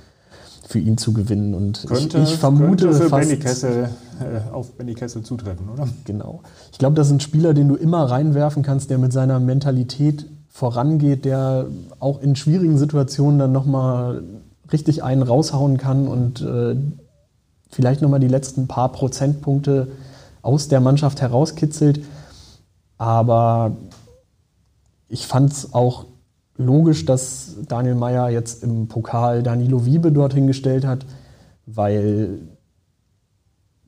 für 0.68 0.78
ihn 0.78 0.98
zu 0.98 1.14
gewinnen. 1.14 1.54
Und 1.54 1.86
könnte, 1.86 2.18
ich, 2.18 2.34
ich 2.34 2.36
vermute 2.36 2.84
könnte 2.84 2.92
für 2.92 3.08
fast, 3.08 3.28
Benny 3.28 3.40
Kessel, 3.40 3.88
äh, 4.20 4.52
auf 4.52 4.72
Benny 4.72 4.92
Kessel 4.92 5.22
zutreffen, 5.22 5.70
oder? 5.70 5.88
Genau. 6.04 6.42
Ich 6.70 6.78
glaube, 6.78 6.94
das 6.94 7.06
ist 7.06 7.14
ein 7.14 7.20
Spieler, 7.20 7.54
den 7.54 7.68
du 7.68 7.74
immer 7.74 8.04
reinwerfen 8.04 8.62
kannst, 8.62 8.90
der 8.90 8.98
mit 8.98 9.10
seiner 9.10 9.40
Mentalität 9.40 10.26
vorangeht, 10.50 11.24
der 11.24 11.66
auch 12.00 12.20
in 12.20 12.36
schwierigen 12.36 12.76
Situationen 12.76 13.38
dann 13.38 13.52
nochmal 13.52 14.22
richtig 14.70 15.02
einen 15.02 15.22
raushauen 15.22 15.78
kann 15.78 16.06
und 16.06 16.42
äh, 16.42 16.76
vielleicht 17.70 18.02
nochmal 18.02 18.20
die 18.20 18.28
letzten 18.28 18.68
paar 18.68 18.92
Prozentpunkte 18.92 19.88
aus 20.42 20.68
der 20.68 20.80
Mannschaft 20.80 21.22
herauskitzelt. 21.22 22.04
Aber 22.98 23.74
ich 25.08 25.26
fand 25.26 25.50
es 25.50 25.72
auch 25.72 26.04
logisch, 26.58 27.04
dass 27.04 27.54
Daniel 27.66 27.94
Meyer 27.94 28.28
jetzt 28.28 28.62
im 28.62 28.88
Pokal 28.88 29.42
Danilo 29.42 29.86
Wiebe 29.86 30.12
dorthin 30.12 30.46
gestellt 30.46 30.84
hat, 30.84 31.06
weil 31.64 32.40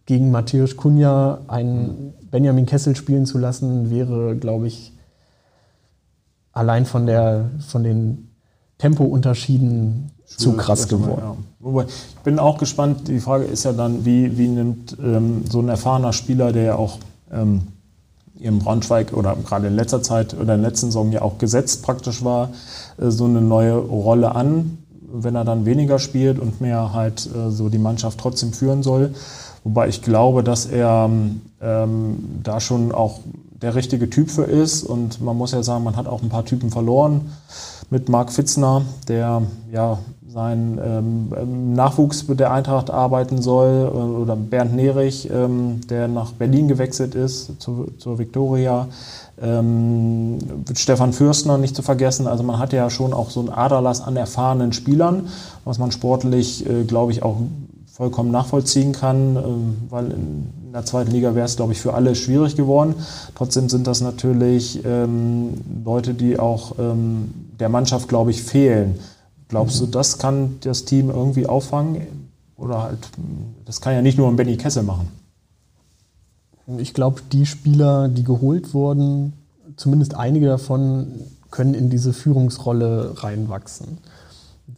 gegen 0.06 0.30
Matthäus 0.30 0.76
Kunja 0.76 1.40
einen 1.48 2.14
Benjamin 2.30 2.66
Kessel 2.66 2.96
spielen 2.96 3.26
zu 3.26 3.38
lassen, 3.38 3.90
wäre, 3.90 4.36
glaube 4.36 4.66
ich, 4.66 4.92
allein 6.52 6.84
von, 6.86 7.06
der, 7.06 7.50
von 7.60 7.84
den 7.84 8.30
Tempounterschieden 8.78 10.10
zu 10.24 10.56
krass 10.56 10.88
geworden. 10.88 11.44
Ja. 11.62 11.82
Ich 11.82 12.22
bin 12.22 12.38
auch 12.38 12.58
gespannt, 12.58 13.08
die 13.08 13.20
Frage 13.20 13.44
ist 13.44 13.64
ja 13.64 13.72
dann, 13.72 14.04
wie, 14.04 14.38
wie 14.38 14.48
nimmt 14.48 14.96
ähm, 15.02 15.44
so 15.48 15.60
ein 15.60 15.68
erfahrener 15.68 16.12
Spieler, 16.12 16.52
der 16.52 16.62
ja 16.62 16.74
auch 16.76 16.98
ähm, 17.30 17.62
im 18.38 18.58
Braunschweig 18.58 19.12
oder 19.12 19.36
gerade 19.36 19.66
in 19.66 19.76
letzter 19.76 20.02
Zeit 20.02 20.34
oder 20.34 20.54
in 20.54 20.62
der 20.62 20.70
letzten 20.70 20.86
Saison 20.86 21.12
ja 21.12 21.22
auch 21.22 21.38
gesetzt 21.38 21.82
praktisch 21.82 22.24
war, 22.24 22.50
äh, 22.98 23.10
so 23.10 23.24
eine 23.24 23.40
neue 23.40 23.76
Rolle 23.76 24.34
an, 24.34 24.78
wenn 25.12 25.34
er 25.34 25.44
dann 25.44 25.66
weniger 25.66 25.98
spielt 25.98 26.38
und 26.38 26.60
mehr 26.60 26.92
halt 26.92 27.28
äh, 27.34 27.50
so 27.50 27.68
die 27.68 27.78
Mannschaft 27.78 28.18
trotzdem 28.18 28.52
führen 28.52 28.82
soll. 28.82 29.14
Wobei 29.64 29.88
ich 29.88 30.02
glaube, 30.02 30.42
dass 30.42 30.66
er 30.66 31.10
ähm, 31.60 32.24
da 32.42 32.60
schon 32.60 32.92
auch 32.92 33.20
der 33.60 33.74
richtige 33.74 34.08
Typ 34.08 34.30
für 34.30 34.44
ist 34.44 34.84
und 34.84 35.20
man 35.20 35.36
muss 35.36 35.52
ja 35.52 35.62
sagen, 35.62 35.84
man 35.84 35.96
hat 35.96 36.06
auch 36.06 36.22
ein 36.22 36.30
paar 36.30 36.46
Typen 36.46 36.70
verloren 36.70 37.32
mit 37.90 38.08
Marc 38.08 38.32
Fitzner, 38.32 38.82
der 39.08 39.42
ja 39.70 39.98
sein 40.32 40.78
ähm, 40.84 41.74
Nachwuchs 41.74 42.24
der 42.28 42.52
Eintracht 42.52 42.90
arbeiten 42.90 43.42
soll, 43.42 43.90
äh, 43.92 43.96
oder 43.96 44.36
Bernd 44.36 44.74
Nerich, 44.76 45.28
ähm, 45.30 45.80
der 45.88 46.08
nach 46.08 46.32
Berlin 46.32 46.68
gewechselt 46.68 47.14
ist, 47.14 47.60
zu, 47.60 47.88
zur 47.98 48.18
Viktoria. 48.18 48.86
Ähm, 49.42 50.38
Stefan 50.74 51.12
Fürstner 51.12 51.58
nicht 51.58 51.74
zu 51.74 51.82
vergessen. 51.82 52.26
Also 52.26 52.42
man 52.42 52.58
hat 52.58 52.72
ja 52.72 52.90
schon 52.90 53.12
auch 53.12 53.30
so 53.30 53.40
einen 53.40 53.48
Aderlass 53.48 54.02
an 54.02 54.16
erfahrenen 54.16 54.72
Spielern, 54.72 55.28
was 55.64 55.78
man 55.78 55.90
sportlich, 55.92 56.68
äh, 56.68 56.84
glaube 56.84 57.12
ich, 57.12 57.22
auch 57.22 57.36
vollkommen 57.92 58.30
nachvollziehen 58.30 58.92
kann, 58.92 59.36
äh, 59.36 59.40
weil 59.90 60.06
in, 60.06 60.46
in 60.66 60.72
der 60.72 60.84
zweiten 60.84 61.10
Liga 61.10 61.34
wäre 61.34 61.46
es, 61.46 61.56
glaube 61.56 61.72
ich, 61.72 61.80
für 61.80 61.94
alle 61.94 62.14
schwierig 62.14 62.54
geworden. 62.54 62.94
Trotzdem 63.34 63.68
sind 63.68 63.86
das 63.86 64.00
natürlich 64.00 64.84
ähm, 64.84 65.54
Leute, 65.84 66.14
die 66.14 66.38
auch 66.38 66.78
ähm, 66.78 67.32
der 67.58 67.68
Mannschaft, 67.68 68.08
glaube 68.08 68.30
ich, 68.30 68.42
fehlen. 68.42 68.98
Glaubst 69.50 69.80
du, 69.80 69.86
das 69.86 70.18
kann 70.18 70.58
das 70.60 70.84
Team 70.84 71.10
irgendwie 71.10 71.46
auffangen? 71.46 72.30
Oder 72.56 72.82
halt, 72.84 73.10
das 73.64 73.80
kann 73.80 73.94
ja 73.94 74.00
nicht 74.00 74.16
nur 74.16 74.28
ein 74.28 74.36
Benny 74.36 74.56
Kessel 74.56 74.84
machen. 74.84 75.08
Ich 76.78 76.94
glaube, 76.94 77.20
die 77.32 77.46
Spieler, 77.46 78.08
die 78.08 78.22
geholt 78.22 78.74
wurden, 78.74 79.32
zumindest 79.76 80.14
einige 80.14 80.46
davon, 80.46 81.08
können 81.50 81.74
in 81.74 81.90
diese 81.90 82.12
Führungsrolle 82.12 83.24
reinwachsen. 83.24 83.98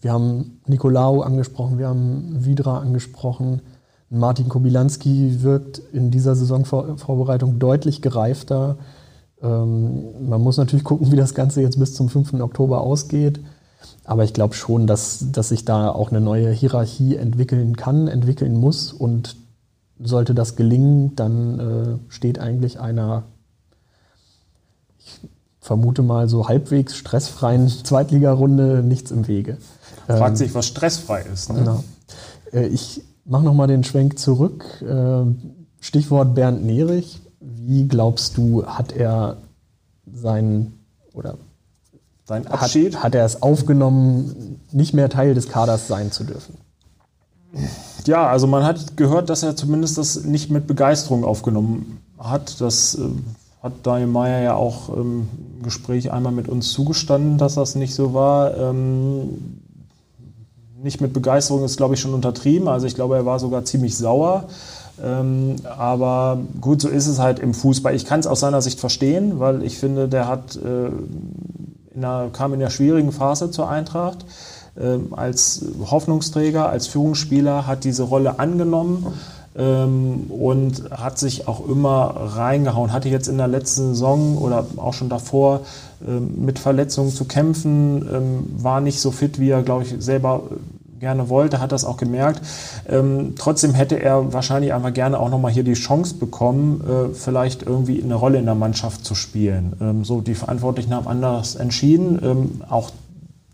Wir 0.00 0.12
haben 0.12 0.60
Nicolao 0.66 1.20
angesprochen, 1.20 1.78
wir 1.78 1.88
haben 1.88 2.44
Vidra 2.44 2.78
angesprochen. 2.78 3.60
Martin 4.08 4.48
Kobilanski 4.48 5.42
wirkt 5.42 5.82
in 5.92 6.10
dieser 6.10 6.34
Saisonvorbereitung 6.34 7.58
deutlich 7.58 8.00
gereifter. 8.00 8.78
Ähm, 9.42 10.28
man 10.28 10.40
muss 10.40 10.56
natürlich 10.56 10.84
gucken, 10.84 11.12
wie 11.12 11.16
das 11.16 11.34
Ganze 11.34 11.60
jetzt 11.60 11.78
bis 11.78 11.94
zum 11.94 12.08
5. 12.08 12.34
Oktober 12.40 12.80
ausgeht. 12.80 13.40
Aber 14.12 14.24
ich 14.24 14.34
glaube 14.34 14.52
schon, 14.52 14.86
dass, 14.86 15.32
dass 15.32 15.48
sich 15.48 15.64
da 15.64 15.88
auch 15.88 16.10
eine 16.10 16.20
neue 16.20 16.50
Hierarchie 16.50 17.16
entwickeln 17.16 17.76
kann, 17.76 18.08
entwickeln 18.08 18.54
muss. 18.54 18.92
Und 18.92 19.36
sollte 19.98 20.34
das 20.34 20.54
gelingen, 20.54 21.16
dann 21.16 21.58
äh, 21.58 22.12
steht 22.12 22.38
eigentlich 22.38 22.78
einer, 22.78 23.22
ich 24.98 25.18
vermute 25.60 26.02
mal, 26.02 26.28
so 26.28 26.46
halbwegs 26.46 26.94
stressfreien 26.94 27.68
Zweitligarunde 27.84 28.82
nichts 28.82 29.10
im 29.12 29.26
Wege. 29.28 29.56
Fragt 30.06 30.32
ähm, 30.32 30.36
sich, 30.36 30.54
was 30.54 30.66
stressfrei 30.66 31.22
ist. 31.32 31.50
Ne? 31.50 31.60
Genau. 31.60 31.84
Äh, 32.52 32.66
ich 32.66 33.02
mache 33.24 33.44
nochmal 33.44 33.68
den 33.68 33.82
Schwenk 33.82 34.18
zurück. 34.18 34.82
Äh, 34.82 35.24
Stichwort 35.80 36.34
Bernd 36.34 36.62
Nerich. 36.66 37.22
Wie 37.40 37.88
glaubst 37.88 38.36
du, 38.36 38.66
hat 38.66 38.92
er 38.92 39.38
sein 40.12 40.74
oder 41.14 41.38
sein 42.24 42.46
Abschied. 42.46 42.96
Hat, 42.96 43.04
hat 43.04 43.14
er 43.14 43.24
es 43.24 43.42
aufgenommen, 43.42 44.60
nicht 44.70 44.94
mehr 44.94 45.08
Teil 45.08 45.34
des 45.34 45.48
Kaders 45.48 45.88
sein 45.88 46.12
zu 46.12 46.24
dürfen? 46.24 46.56
Ja, 48.06 48.26
also 48.26 48.46
man 48.46 48.64
hat 48.64 48.96
gehört, 48.96 49.30
dass 49.30 49.42
er 49.42 49.56
zumindest 49.56 49.98
das 49.98 50.24
nicht 50.24 50.50
mit 50.50 50.66
Begeisterung 50.66 51.24
aufgenommen 51.24 52.00
hat. 52.18 52.60
Das 52.60 52.94
äh, 52.94 53.00
hat 53.62 53.72
Daniel 53.82 54.08
Meyer 54.08 54.42
ja 54.42 54.54
auch 54.54 54.88
im 54.88 55.28
Gespräch 55.62 56.10
einmal 56.10 56.32
mit 56.32 56.48
uns 56.48 56.72
zugestanden, 56.72 57.38
dass 57.38 57.54
das 57.54 57.74
nicht 57.74 57.94
so 57.94 58.14
war. 58.14 58.56
Ähm, 58.56 59.60
nicht 60.82 61.00
mit 61.00 61.12
Begeisterung 61.12 61.64
ist, 61.64 61.76
glaube 61.76 61.94
ich, 61.94 62.00
schon 62.00 62.14
untertrieben. 62.14 62.66
Also 62.66 62.86
ich 62.86 62.94
glaube, 62.94 63.14
er 63.14 63.26
war 63.26 63.38
sogar 63.38 63.64
ziemlich 63.64 63.96
sauer. 63.96 64.48
Ähm, 65.02 65.56
aber 65.64 66.38
gut, 66.60 66.82
so 66.82 66.88
ist 66.88 67.06
es 67.06 67.18
halt 67.18 67.38
im 67.38 67.54
Fußball. 67.54 67.94
Ich 67.94 68.04
kann 68.04 68.20
es 68.20 68.26
aus 68.26 68.40
seiner 68.40 68.62
Sicht 68.62 68.80
verstehen, 68.80 69.38
weil 69.38 69.62
ich 69.62 69.78
finde, 69.78 70.08
der 70.08 70.26
hat 70.26 70.56
äh, 70.56 70.90
in 71.94 72.04
einer, 72.04 72.30
kam 72.30 72.54
in 72.54 72.60
einer 72.60 72.70
schwierigen 72.70 73.12
Phase 73.12 73.50
zur 73.50 73.68
Eintracht. 73.68 74.24
Ähm, 74.80 75.08
als 75.12 75.64
Hoffnungsträger, 75.90 76.68
als 76.68 76.86
Führungsspieler 76.86 77.66
hat 77.66 77.84
diese 77.84 78.04
Rolle 78.04 78.38
angenommen 78.38 79.06
ähm, 79.54 80.30
und 80.30 80.90
hat 80.90 81.18
sich 81.18 81.46
auch 81.46 81.68
immer 81.68 82.14
reingehauen. 82.36 82.92
Hatte 82.92 83.08
jetzt 83.08 83.28
in 83.28 83.36
der 83.36 83.48
letzten 83.48 83.88
Saison 83.88 84.38
oder 84.38 84.66
auch 84.76 84.94
schon 84.94 85.10
davor 85.10 85.60
ähm, 86.06 86.44
mit 86.44 86.58
Verletzungen 86.58 87.10
zu 87.10 87.26
kämpfen, 87.26 88.08
ähm, 88.10 88.62
war 88.62 88.80
nicht 88.80 89.00
so 89.00 89.10
fit, 89.10 89.38
wie 89.38 89.50
er, 89.50 89.62
glaube 89.62 89.84
ich, 89.84 89.94
selber 89.98 90.42
gerne 91.02 91.28
wollte, 91.28 91.58
hat 91.58 91.72
das 91.72 91.84
auch 91.84 91.96
gemerkt. 91.96 92.40
Ähm, 92.88 93.34
trotzdem 93.36 93.74
hätte 93.74 94.00
er 94.00 94.32
wahrscheinlich 94.32 94.72
einfach 94.72 94.92
gerne 94.92 95.18
auch 95.18 95.30
nochmal 95.30 95.50
hier 95.50 95.64
die 95.64 95.74
Chance 95.74 96.14
bekommen, 96.14 96.80
äh, 96.80 97.12
vielleicht 97.12 97.64
irgendwie 97.64 98.00
eine 98.00 98.14
Rolle 98.14 98.38
in 98.38 98.44
der 98.44 98.54
Mannschaft 98.54 99.04
zu 99.04 99.16
spielen. 99.16 99.72
Ähm, 99.80 100.04
so, 100.04 100.20
die 100.20 100.36
Verantwortlichen 100.36 100.94
haben 100.94 101.08
anders 101.08 101.56
entschieden. 101.56 102.20
Ähm, 102.22 102.62
auch 102.68 102.90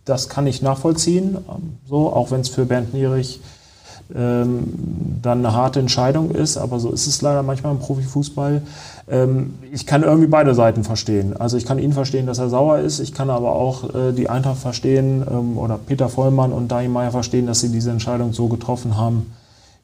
das 0.04 0.28
kann 0.28 0.46
ich 0.46 0.60
nachvollziehen, 0.60 1.38
ähm, 1.48 1.78
so, 1.88 2.12
auch 2.12 2.30
wenn 2.30 2.42
es 2.42 2.50
für 2.50 2.66
Bernd 2.66 2.92
Nierich 2.92 3.40
ähm, 4.14 5.18
dann 5.20 5.44
eine 5.44 5.54
harte 5.54 5.80
Entscheidung 5.80 6.30
ist, 6.30 6.56
aber 6.56 6.80
so 6.80 6.90
ist 6.90 7.06
es 7.06 7.20
leider 7.20 7.42
manchmal 7.42 7.72
im 7.72 7.78
Profifußball. 7.78 8.62
Ähm, 9.10 9.54
ich 9.70 9.86
kann 9.86 10.02
irgendwie 10.02 10.28
beide 10.28 10.54
Seiten 10.54 10.82
verstehen. 10.84 11.36
Also 11.36 11.56
ich 11.56 11.66
kann 11.66 11.78
ihn 11.78 11.92
verstehen, 11.92 12.26
dass 12.26 12.38
er 12.38 12.48
sauer 12.48 12.78
ist, 12.78 13.00
ich 13.00 13.12
kann 13.12 13.28
aber 13.28 13.52
auch 13.52 13.94
äh, 13.94 14.12
die 14.12 14.30
Eintracht 14.30 14.58
verstehen 14.58 15.22
ähm, 15.30 15.58
oder 15.58 15.78
Peter 15.78 16.08
Vollmann 16.08 16.52
und 16.52 16.68
Dani 16.68 16.88
Meyer 16.88 17.10
verstehen, 17.10 17.46
dass 17.46 17.60
sie 17.60 17.70
diese 17.70 17.90
Entscheidung 17.90 18.32
so 18.32 18.48
getroffen 18.48 18.96
haben, 18.96 19.26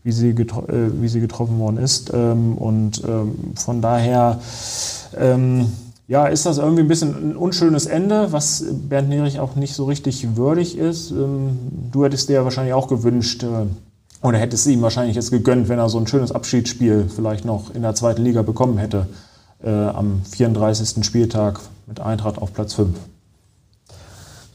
wie 0.04 0.12
sie, 0.12 0.34
getro 0.34 0.62
äh, 0.68 0.90
wie 1.00 1.08
sie 1.08 1.20
getroffen 1.20 1.58
worden 1.58 1.76
ist. 1.76 2.10
Ähm, 2.14 2.56
und 2.56 3.02
ähm, 3.06 3.52
von 3.56 3.82
daher 3.82 4.40
ähm, 5.18 5.66
ja, 6.08 6.26
ist 6.26 6.46
das 6.46 6.58
irgendwie 6.58 6.82
ein 6.82 6.88
bisschen 6.88 7.30
ein 7.30 7.36
unschönes 7.36 7.86
Ende, 7.86 8.32
was 8.32 8.64
Bernd 8.70 9.10
Nerich 9.10 9.38
auch 9.38 9.54
nicht 9.54 9.74
so 9.74 9.84
richtig 9.86 10.36
würdig 10.36 10.76
ist. 10.76 11.10
Du 11.10 12.04
hättest 12.04 12.28
dir 12.28 12.34
ja 12.34 12.44
wahrscheinlich 12.44 12.74
auch 12.74 12.88
gewünscht, 12.88 13.42
äh, 14.24 14.28
oder 14.28 14.38
hättest 14.38 14.66
du 14.66 14.70
ihm 14.70 14.82
wahrscheinlich 14.82 15.16
jetzt 15.16 15.30
gegönnt, 15.30 15.68
wenn 15.68 15.78
er 15.78 15.88
so 15.88 15.98
ein 15.98 16.06
schönes 16.06 16.32
Abschiedsspiel 16.32 17.08
vielleicht 17.14 17.44
noch 17.44 17.74
in 17.74 17.82
der 17.82 17.94
zweiten 17.94 18.22
Liga 18.22 18.42
bekommen 18.42 18.78
hätte, 18.78 19.06
äh, 19.62 19.70
am 19.70 20.22
34. 20.24 21.04
Spieltag 21.04 21.60
mit 21.86 22.00
Eintracht 22.00 22.38
auf 22.38 22.52
Platz 22.52 22.74
5. 22.74 22.96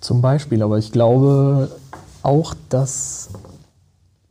Zum 0.02 0.22
Beispiel, 0.22 0.64
aber 0.64 0.78
ich 0.78 0.92
glaube 0.92 1.70
auch, 2.24 2.56
dass 2.70 3.30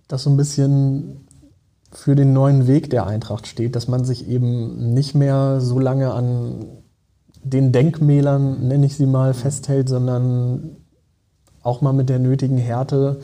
das 0.09 0.23
so 0.23 0.31
ein 0.31 0.37
bisschen 0.37 1.27
für 1.93 2.15
den 2.15 2.33
neuen 2.33 2.67
Weg 2.67 2.91
der 2.91 3.07
Eintracht 3.07 3.47
steht, 3.47 3.77
dass 3.77 3.89
man 3.89 4.05
sich 4.05 4.29
eben 4.29 4.93
nicht 4.95 5.15
mehr 5.15 5.61
so 5.61 5.79
lange 5.79 6.13
an 6.13 6.67
den 7.43 7.73
Denkmälern, 7.73 8.67
nenne 8.69 8.87
ich 8.87 8.97
sie 8.97 9.07
mal, 9.07 9.33
festhält, 9.33 9.89
sondern 9.89 10.77
auch 11.63 11.81
mal 11.81 11.93
mit 11.93 12.09
der 12.09 12.19
nötigen 12.19 12.59
Härte 12.59 13.21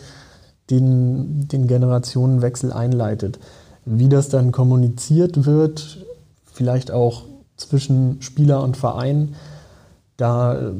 den, 0.70 1.48
den 1.48 1.66
Generationenwechsel 1.66 2.72
einleitet. 2.72 3.38
Wie 3.84 4.08
das 4.08 4.28
dann 4.28 4.52
kommuniziert 4.52 5.46
wird, 5.46 6.04
vielleicht 6.46 6.90
auch 6.90 7.22
zwischen 7.56 8.22
Spieler 8.22 8.62
und 8.62 8.76
Verein, 8.76 9.34
da 10.16 10.54
äh, 10.54 10.72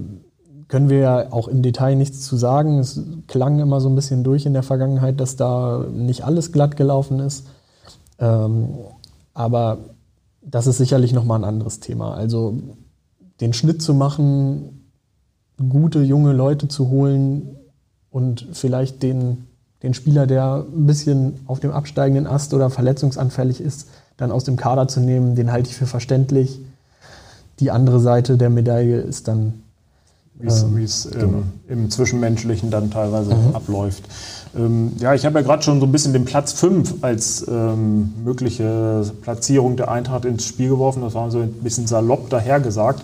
können 0.68 0.88
wir 0.88 0.99
ja 0.99 1.33
auch 1.33 1.49
im 1.49 1.62
Detail 1.62 1.94
nichts 1.97 2.23
zu 2.23 2.37
sagen. 2.37 2.79
Es 2.79 3.01
klang 3.29 3.61
immer 3.61 3.81
so 3.81 3.88
ein 3.88 3.94
bisschen 3.94 4.25
durch 4.25 4.47
in 4.47 4.55
der 4.55 4.62
Vergangenheit, 4.62 5.20
dass 5.20 5.37
da 5.37 5.85
nicht 5.92 6.25
alles 6.25 6.53
glatt 6.53 6.77
gelaufen 6.77 7.20
ist. 7.20 7.47
Ähm, 8.18 8.70
aber 9.35 9.79
das 10.40 10.66
ist 10.66 10.79
sicherlich 10.79 11.12
nochmal 11.12 11.40
ein 11.40 11.44
anderes 11.44 11.81
Thema. 11.81 12.14
Also 12.14 12.59
den 13.40 13.53
Schnitt 13.53 13.83
zu 13.83 13.94
machen, 13.94 14.90
gute 15.68 16.03
junge 16.03 16.33
Leute 16.33 16.68
zu 16.68 16.88
holen 16.88 17.57
und 18.11 18.49
vielleicht 18.53 19.03
den 19.03 19.47
den 19.85 19.94
Spieler, 19.94 20.27
der 20.27 20.64
ein 20.66 20.87
bisschen 20.87 21.35
auf 21.47 21.61
dem 21.61 21.70
absteigenden 21.70 22.27
Ast 22.27 22.55
oder 22.55 22.70
verletzungsanfällig 22.70 23.61
ist, 23.61 23.87
dann 24.16 24.33
aus 24.33 24.44
dem 24.44 24.57
Kader 24.57 24.88
zu 24.88 25.01
nehmen, 25.01 25.37
den 25.37 25.53
halte 25.53 25.70
ich 25.70 25.77
für 25.77 25.87
verständlich. 25.87 26.61
Die 27.61 27.70
andere 27.70 28.01
Seite 28.01 28.37
der 28.37 28.51
Medaille 28.51 29.01
ist 29.01 29.29
dann 29.29 29.55
wie 30.37 30.83
es 30.83 31.07
ähm, 31.07 31.12
genau. 31.12 31.42
im, 31.68 31.90
Zwischenmenschlichen 31.90 32.70
dann 32.70 32.90
teilweise 32.90 33.35
mhm. 33.35 33.55
abläuft. 33.55 34.03
Ähm, 34.57 34.92
ja, 34.99 35.14
ich 35.14 35.25
habe 35.25 35.38
ja 35.38 35.44
gerade 35.44 35.62
schon 35.62 35.79
so 35.79 35.87
ein 35.87 35.92
bisschen 35.92 36.12
den 36.12 36.25
Platz 36.25 36.53
5 36.55 36.97
als 37.03 37.47
ähm, 37.49 38.12
mögliche 38.25 39.05
Platzierung 39.23 39.77
der 39.77 39.90
Eintracht 39.90 40.25
ins 40.25 40.44
Spiel 40.44 40.70
geworfen. 40.70 41.03
Das 41.03 41.14
war 41.14 41.31
so 41.31 41.38
ein 41.38 41.53
bisschen 41.62 41.87
salopp 41.87 42.31
dahergesagt. 42.31 43.03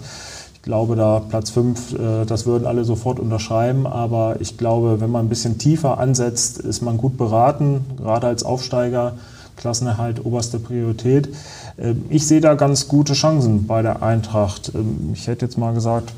Ich 0.60 0.64
glaube, 0.64 0.94
da 0.94 1.20
Platz 1.20 1.48
5, 1.48 1.94
äh, 1.94 2.24
das 2.26 2.44
würden 2.44 2.66
alle 2.66 2.84
sofort 2.84 3.18
unterschreiben. 3.18 3.86
Aber 3.86 4.42
ich 4.42 4.58
glaube, 4.58 5.00
wenn 5.00 5.10
man 5.10 5.24
ein 5.24 5.28
bisschen 5.30 5.56
tiefer 5.56 5.96
ansetzt, 5.98 6.58
ist 6.58 6.82
man 6.82 6.98
gut 6.98 7.16
beraten, 7.16 7.82
gerade 7.96 8.26
als 8.26 8.42
Aufsteiger. 8.42 9.14
Klassenerhalt 9.56 10.22
oberste 10.24 10.58
Priorität. 10.58 11.34
Ähm, 11.78 12.04
ich 12.10 12.26
sehe 12.26 12.42
da 12.42 12.56
ganz 12.56 12.88
gute 12.88 13.14
Chancen 13.14 13.66
bei 13.66 13.80
der 13.80 14.02
Eintracht. 14.02 14.72
Ähm, 14.74 15.12
ich 15.14 15.28
hätte 15.28 15.46
jetzt 15.46 15.56
mal 15.56 15.72
gesagt, 15.72 16.12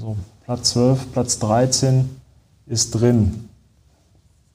so 0.00 0.16
Platz 0.44 0.70
12, 0.70 1.12
Platz 1.12 1.38
13 1.40 2.08
ist 2.66 2.92
drin. 2.92 3.48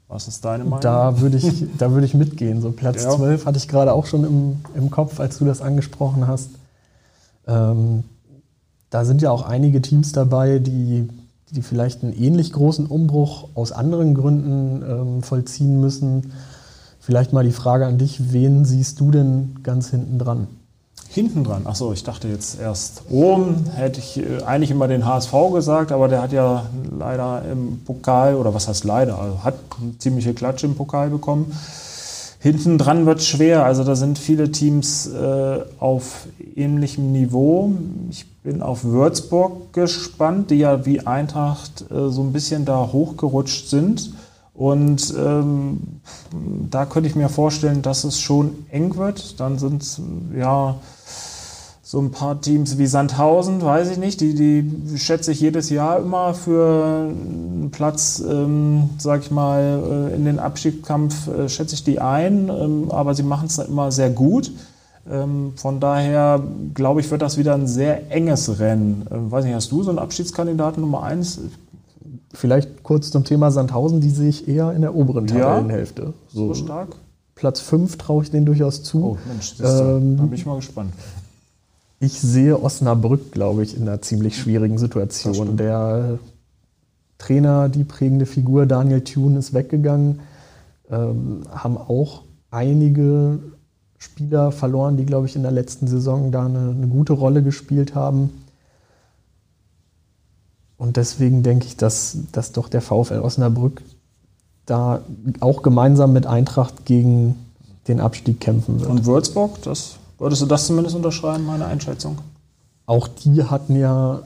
Was 0.08 0.30
ist 0.30 0.46
deine 0.46 0.64
Meinung? 0.64 0.80
Da 0.80 1.20
würde 1.20 1.36
ich, 1.36 1.66
da 1.78 1.92
würde 1.92 2.06
ich 2.06 2.14
mitgehen. 2.14 2.62
So 2.62 2.72
Platz 2.72 3.04
ja. 3.04 3.10
12 3.10 3.46
hatte 3.46 3.58
ich 3.58 3.68
gerade 3.68 3.92
auch 3.92 4.06
schon 4.06 4.24
im, 4.24 4.62
im 4.74 4.90
Kopf, 4.90 5.20
als 5.20 5.38
du 5.38 5.44
das 5.44 5.62
angesprochen 5.62 6.28
hast. 6.28 6.52
Ähm, 7.46 8.06
da 8.90 9.06
sind 9.06 9.22
ja 9.22 9.32
auch 9.32 9.44
einige 9.44 9.82
Teams 9.82 10.12
dabei, 10.12 10.60
die, 10.60 11.10
die 11.52 11.62
vielleicht 11.62 12.04
einen 12.04 12.14
ähnlich 12.14 12.54
großen 12.54 12.86
Umbruch 12.86 13.50
aus 13.54 13.72
anderen 13.72 14.16
Gründen 14.16 14.84
ähm, 14.88 15.24
vollziehen 15.24 15.82
müssen. 15.82 16.32
Vielleicht 17.00 17.34
mal 17.34 17.44
die 17.44 17.52
Frage 17.52 17.86
an 17.86 17.98
dich, 17.98 18.34
wen 18.34 18.66
siehst 18.66 19.00
du 19.00 19.12
denn 19.12 19.60
ganz 19.64 19.90
hinten 19.90 20.20
dran? 20.20 20.48
Hinten 21.10 21.44
dran? 21.44 21.66
Achso, 21.66 21.94
ich 21.94 22.04
dachte 22.04 22.28
jetzt 22.28 22.60
erst 22.60 23.04
oben, 23.10 23.66
hätte 23.76 24.00
ich 24.00 24.18
äh, 24.18 24.44
eigentlich 24.44 24.72
immer 24.72 24.88
den 24.88 25.06
HSV 25.06 25.34
gesagt, 25.54 25.92
aber 25.92 26.08
der 26.08 26.22
hat 26.22 26.34
ja 26.34 26.66
leider 26.98 27.44
im 27.50 27.80
Pokal, 27.86 28.36
oder 28.36 28.54
was 28.54 28.68
heißt 28.68 28.84
leider, 28.84 29.18
also 29.20 29.44
hat 29.44 29.56
eine 29.82 29.98
ziemliche 29.98 30.34
Klatsche 30.34 30.68
im 30.68 30.76
Pokal 30.76 31.10
bekommen. 31.10 31.52
Hinten 32.40 32.78
dran 32.78 33.06
wird 33.06 33.24
schwer. 33.24 33.66
Also 33.66 33.84
da 33.84 33.96
sind 33.96 34.20
viele 34.20 34.52
Teams 34.52 35.08
äh, 35.08 35.60
auf 35.80 36.28
ähnlichem 36.56 37.12
Niveau. 37.12 37.72
Ich 38.10 38.28
bin 38.44 38.62
auf 38.62 38.84
Würzburg 38.84 39.74
gespannt, 39.74 40.52
die 40.52 40.60
ja 40.60 40.86
wie 40.86 41.06
Eintracht 41.06 41.86
äh, 41.90 42.10
so 42.10 42.22
ein 42.22 42.34
bisschen 42.34 42.66
da 42.66 42.90
hochgerutscht 42.92 43.70
sind. 43.70 44.14
Und 44.54 45.14
ähm, 45.18 45.80
da 46.70 46.86
könnte 46.86 47.10
ich 47.10 47.16
mir 47.16 47.30
vorstellen, 47.30 47.82
dass 47.82 48.04
es 48.04 48.20
schon 48.20 48.66
eng 48.72 48.96
wird. 48.98 49.40
Dann 49.40 49.60
sind 49.60 49.86
ja 50.36 50.76
so 51.88 52.02
ein 52.02 52.12
paar 52.12 52.42
Teams 52.42 52.78
wie 52.78 52.86
Sandhausen, 52.86 53.62
weiß 53.62 53.92
ich 53.92 53.98
nicht, 53.98 54.20
die, 54.20 54.34
die 54.36 55.00
schätze 55.00 55.32
ich 55.32 55.40
jedes 55.40 55.70
Jahr 55.70 56.00
immer 56.00 56.34
für 56.34 57.08
einen 57.10 57.70
Platz, 57.72 58.22
ähm, 58.30 58.90
sag 58.98 59.22
ich 59.22 59.32
mal, 59.32 60.10
äh, 60.12 60.16
in 60.16 60.26
den 60.26 60.38
Abstiegskampf 60.38 61.30
äh, 61.30 61.48
schätze 61.48 61.76
ich 61.76 61.86
die 61.86 62.02
ein, 62.02 62.50
ähm, 62.50 62.92
aber 62.92 63.16
sie 63.16 63.24
machen 63.24 63.46
es 63.46 63.58
immer 63.58 63.94
sehr 63.94 64.10
gut. 64.10 64.52
Ähm, 65.10 65.54
von 65.56 65.80
daher 65.80 66.44
glaube 66.74 67.00
ich, 67.00 67.10
wird 67.10 67.22
das 67.22 67.38
wieder 67.38 67.54
ein 67.54 67.68
sehr 67.68 68.12
enges 68.12 68.60
Rennen. 68.60 69.08
Ähm, 69.10 69.32
weiß 69.32 69.46
nicht, 69.46 69.54
hast 69.54 69.72
du 69.72 69.82
so 69.82 69.90
einen 69.90 70.00
Abschiedskandidaten 70.00 70.82
Nummer 70.82 71.04
eins? 71.04 71.40
Vielleicht 72.34 72.84
kurz 72.84 73.12
zum 73.12 73.24
Thema 73.24 73.50
Sandhausen, 73.50 74.02
die 74.02 74.10
sehe 74.10 74.28
ich 74.28 74.50
eher 74.50 74.74
in 74.74 74.82
der 74.82 74.94
oberen 74.94 75.26
Tabellenhälfte. 75.26 76.02
Ja, 76.02 76.14
so, 76.28 76.48
so 76.50 76.66
stark. 76.66 76.98
Platz 77.36 77.62
5 77.62 77.98
traue 77.98 78.24
ich 78.24 78.32
denen 78.32 78.46
durchaus 78.46 78.84
zu. 78.84 79.06
Oh 79.06 79.18
Mensch, 79.26 79.56
ähm, 79.62 80.18
da 80.18 80.24
bin 80.24 80.34
ich 80.34 80.46
mal 80.46 80.58
gespannt. 80.58 80.92
Ich 82.00 82.20
sehe 82.20 82.62
Osnabrück, 82.62 83.32
glaube 83.32 83.64
ich, 83.64 83.76
in 83.76 83.84
einer 83.84 84.02
ziemlich 84.02 84.38
schwierigen 84.38 84.78
Situation. 84.78 85.58
Der 85.58 86.20
Trainer, 87.18 87.70
die 87.70 87.84
prägende 87.84 88.28
Figur 88.28 88.68
Daniel 88.68 89.02
Thune 89.02 89.40
ist 89.40 89.54
weggegangen, 89.54 90.20
ähm, 90.92 91.44
haben 91.50 91.78
auch 91.78 92.24
einige 92.52 93.40
Spieler 93.98 94.52
verloren, 94.52 94.96
die, 94.98 95.06
glaube 95.06 95.26
ich, 95.26 95.36
in 95.36 95.42
der 95.42 95.52
letzten 95.52 95.88
Saison 95.88 96.32
da 96.32 96.46
eine, 96.46 96.70
eine 96.70 96.88
gute 96.88 97.14
Rolle 97.14 97.42
gespielt 97.42 97.96
haben. 97.96 98.30
Und 100.78 100.98
deswegen 100.98 101.42
denke 101.42 101.66
ich, 101.66 101.78
dass, 101.78 102.18
dass 102.32 102.52
doch 102.52 102.70
der 102.70 102.82
VfL 102.82 103.20
Osnabrück 103.20 103.82
da 104.68 105.02
auch 105.40 105.64
gemeinsam 105.64 106.14
mit 106.14 106.28
Eintracht 106.28 106.86
gegen 106.86 107.36
den 107.88 108.00
Abstieg 108.00 108.40
kämpfen 108.40 108.82
wird. 108.82 108.90
Und 108.90 109.06
Würzburg, 109.06 109.60
das 109.64 109.96
Würdest 110.18 110.42
du 110.42 110.46
das 110.46 110.66
zumindest 110.66 110.96
unterschreiben, 110.96 111.46
meine 111.46 111.66
Einschätzung? 111.66 112.18
Auch 112.86 113.08
die 113.08 113.44
hatten 113.44 113.76
ja, 113.76 114.24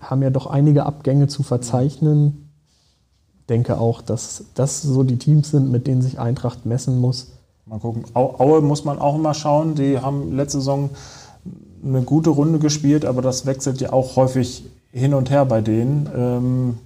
haben 0.00 0.22
ja 0.22 0.30
doch 0.30 0.46
einige 0.46 0.86
Abgänge 0.86 1.28
zu 1.28 1.42
verzeichnen. 1.42 2.48
Ich 3.40 3.46
denke 3.46 3.78
auch, 3.78 4.00
dass 4.00 4.44
das 4.54 4.82
so 4.82 5.02
die 5.02 5.18
Teams 5.18 5.50
sind, 5.50 5.70
mit 5.70 5.86
denen 5.86 6.02
sich 6.02 6.18
Eintracht 6.18 6.64
messen 6.64 6.98
muss. 6.98 7.32
Mal 7.66 7.78
gucken. 7.78 8.04
Aue 8.14 8.62
muss 8.62 8.84
man 8.84 8.98
auch 8.98 9.16
immer 9.16 9.34
schauen. 9.34 9.74
Die 9.74 9.98
haben 9.98 10.34
letzte 10.34 10.58
Saison 10.58 10.90
eine 11.84 12.02
gute 12.02 12.30
Runde 12.30 12.58
gespielt, 12.58 13.04
aber 13.04 13.22
das 13.22 13.46
wechselt 13.46 13.80
ja 13.80 13.92
auch 13.92 14.16
häufig 14.16 14.64
hin 14.92 15.14
und 15.14 15.30
her 15.30 15.44
bei 15.44 15.60
denen. 15.60 16.08
Ähm, 16.14 16.78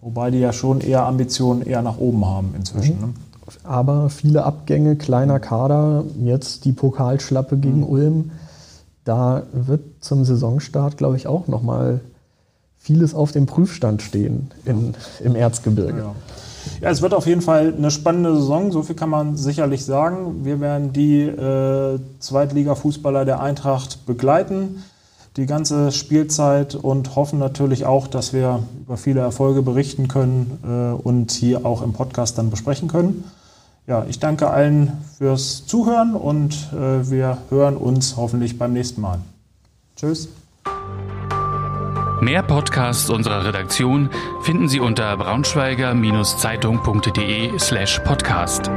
wobei 0.00 0.30
die 0.30 0.38
ja 0.38 0.52
schon 0.52 0.80
eher 0.80 1.06
Ambitionen 1.06 1.62
eher 1.62 1.82
nach 1.82 1.98
oben 1.98 2.26
haben 2.26 2.54
inzwischen. 2.56 2.96
Mhm. 2.96 3.06
Ne? 3.06 3.14
Aber 3.62 4.10
viele 4.10 4.44
Abgänge, 4.44 4.96
kleiner 4.96 5.40
Kader, 5.40 6.04
jetzt 6.22 6.64
die 6.64 6.72
Pokalschlappe 6.72 7.56
gegen 7.56 7.78
mhm. 7.78 7.88
Ulm. 7.88 8.30
Da 9.04 9.42
wird 9.52 9.82
zum 10.00 10.24
Saisonstart, 10.24 10.96
glaube 10.96 11.16
ich, 11.16 11.26
auch 11.26 11.46
nochmal 11.46 12.00
vieles 12.78 13.14
auf 13.14 13.32
dem 13.32 13.46
Prüfstand 13.46 14.02
stehen 14.02 14.50
in, 14.64 14.94
im 15.22 15.36
Erzgebirge. 15.36 15.98
Ja. 15.98 16.14
Ja, 16.80 16.90
es 16.90 17.02
wird 17.02 17.14
auf 17.14 17.26
jeden 17.26 17.40
Fall 17.40 17.74
eine 17.76 17.90
spannende 17.90 18.34
Saison, 18.36 18.72
so 18.72 18.82
viel 18.82 18.96
kann 18.96 19.10
man 19.10 19.36
sicherlich 19.36 19.84
sagen. 19.84 20.44
Wir 20.44 20.60
werden 20.60 20.92
die 20.92 21.22
äh, 21.22 21.98
Zweitliga-Fußballer 22.20 23.24
der 23.24 23.40
Eintracht 23.40 24.06
begleiten, 24.06 24.82
die 25.36 25.46
ganze 25.46 25.92
Spielzeit 25.92 26.74
und 26.74 27.16
hoffen 27.16 27.38
natürlich 27.38 27.86
auch, 27.86 28.06
dass 28.06 28.32
wir 28.32 28.62
über 28.80 28.96
viele 28.96 29.20
Erfolge 29.20 29.62
berichten 29.62 30.08
können 30.08 30.58
äh, 30.64 31.02
und 31.02 31.32
hier 31.32 31.66
auch 31.66 31.82
im 31.82 31.92
Podcast 31.92 32.38
dann 32.38 32.50
besprechen 32.50 32.88
können. 32.88 33.24
Ja, 33.86 34.06
ich 34.08 34.18
danke 34.18 34.48
allen 34.50 35.04
fürs 35.18 35.66
Zuhören 35.66 36.14
und 36.14 36.54
äh, 36.72 37.10
wir 37.10 37.36
hören 37.50 37.76
uns 37.76 38.16
hoffentlich 38.16 38.56
beim 38.58 38.72
nächsten 38.72 39.02
Mal. 39.02 39.18
Tschüss. 39.96 40.30
Mehr 42.20 42.42
Podcasts 42.42 43.10
unserer 43.10 43.44
Redaktion 43.44 44.08
finden 44.42 44.68
Sie 44.68 44.80
unter 44.80 45.14
braunschweiger-zeitung.de 45.18 47.58
slash 47.58 48.00
podcast. 48.00 48.70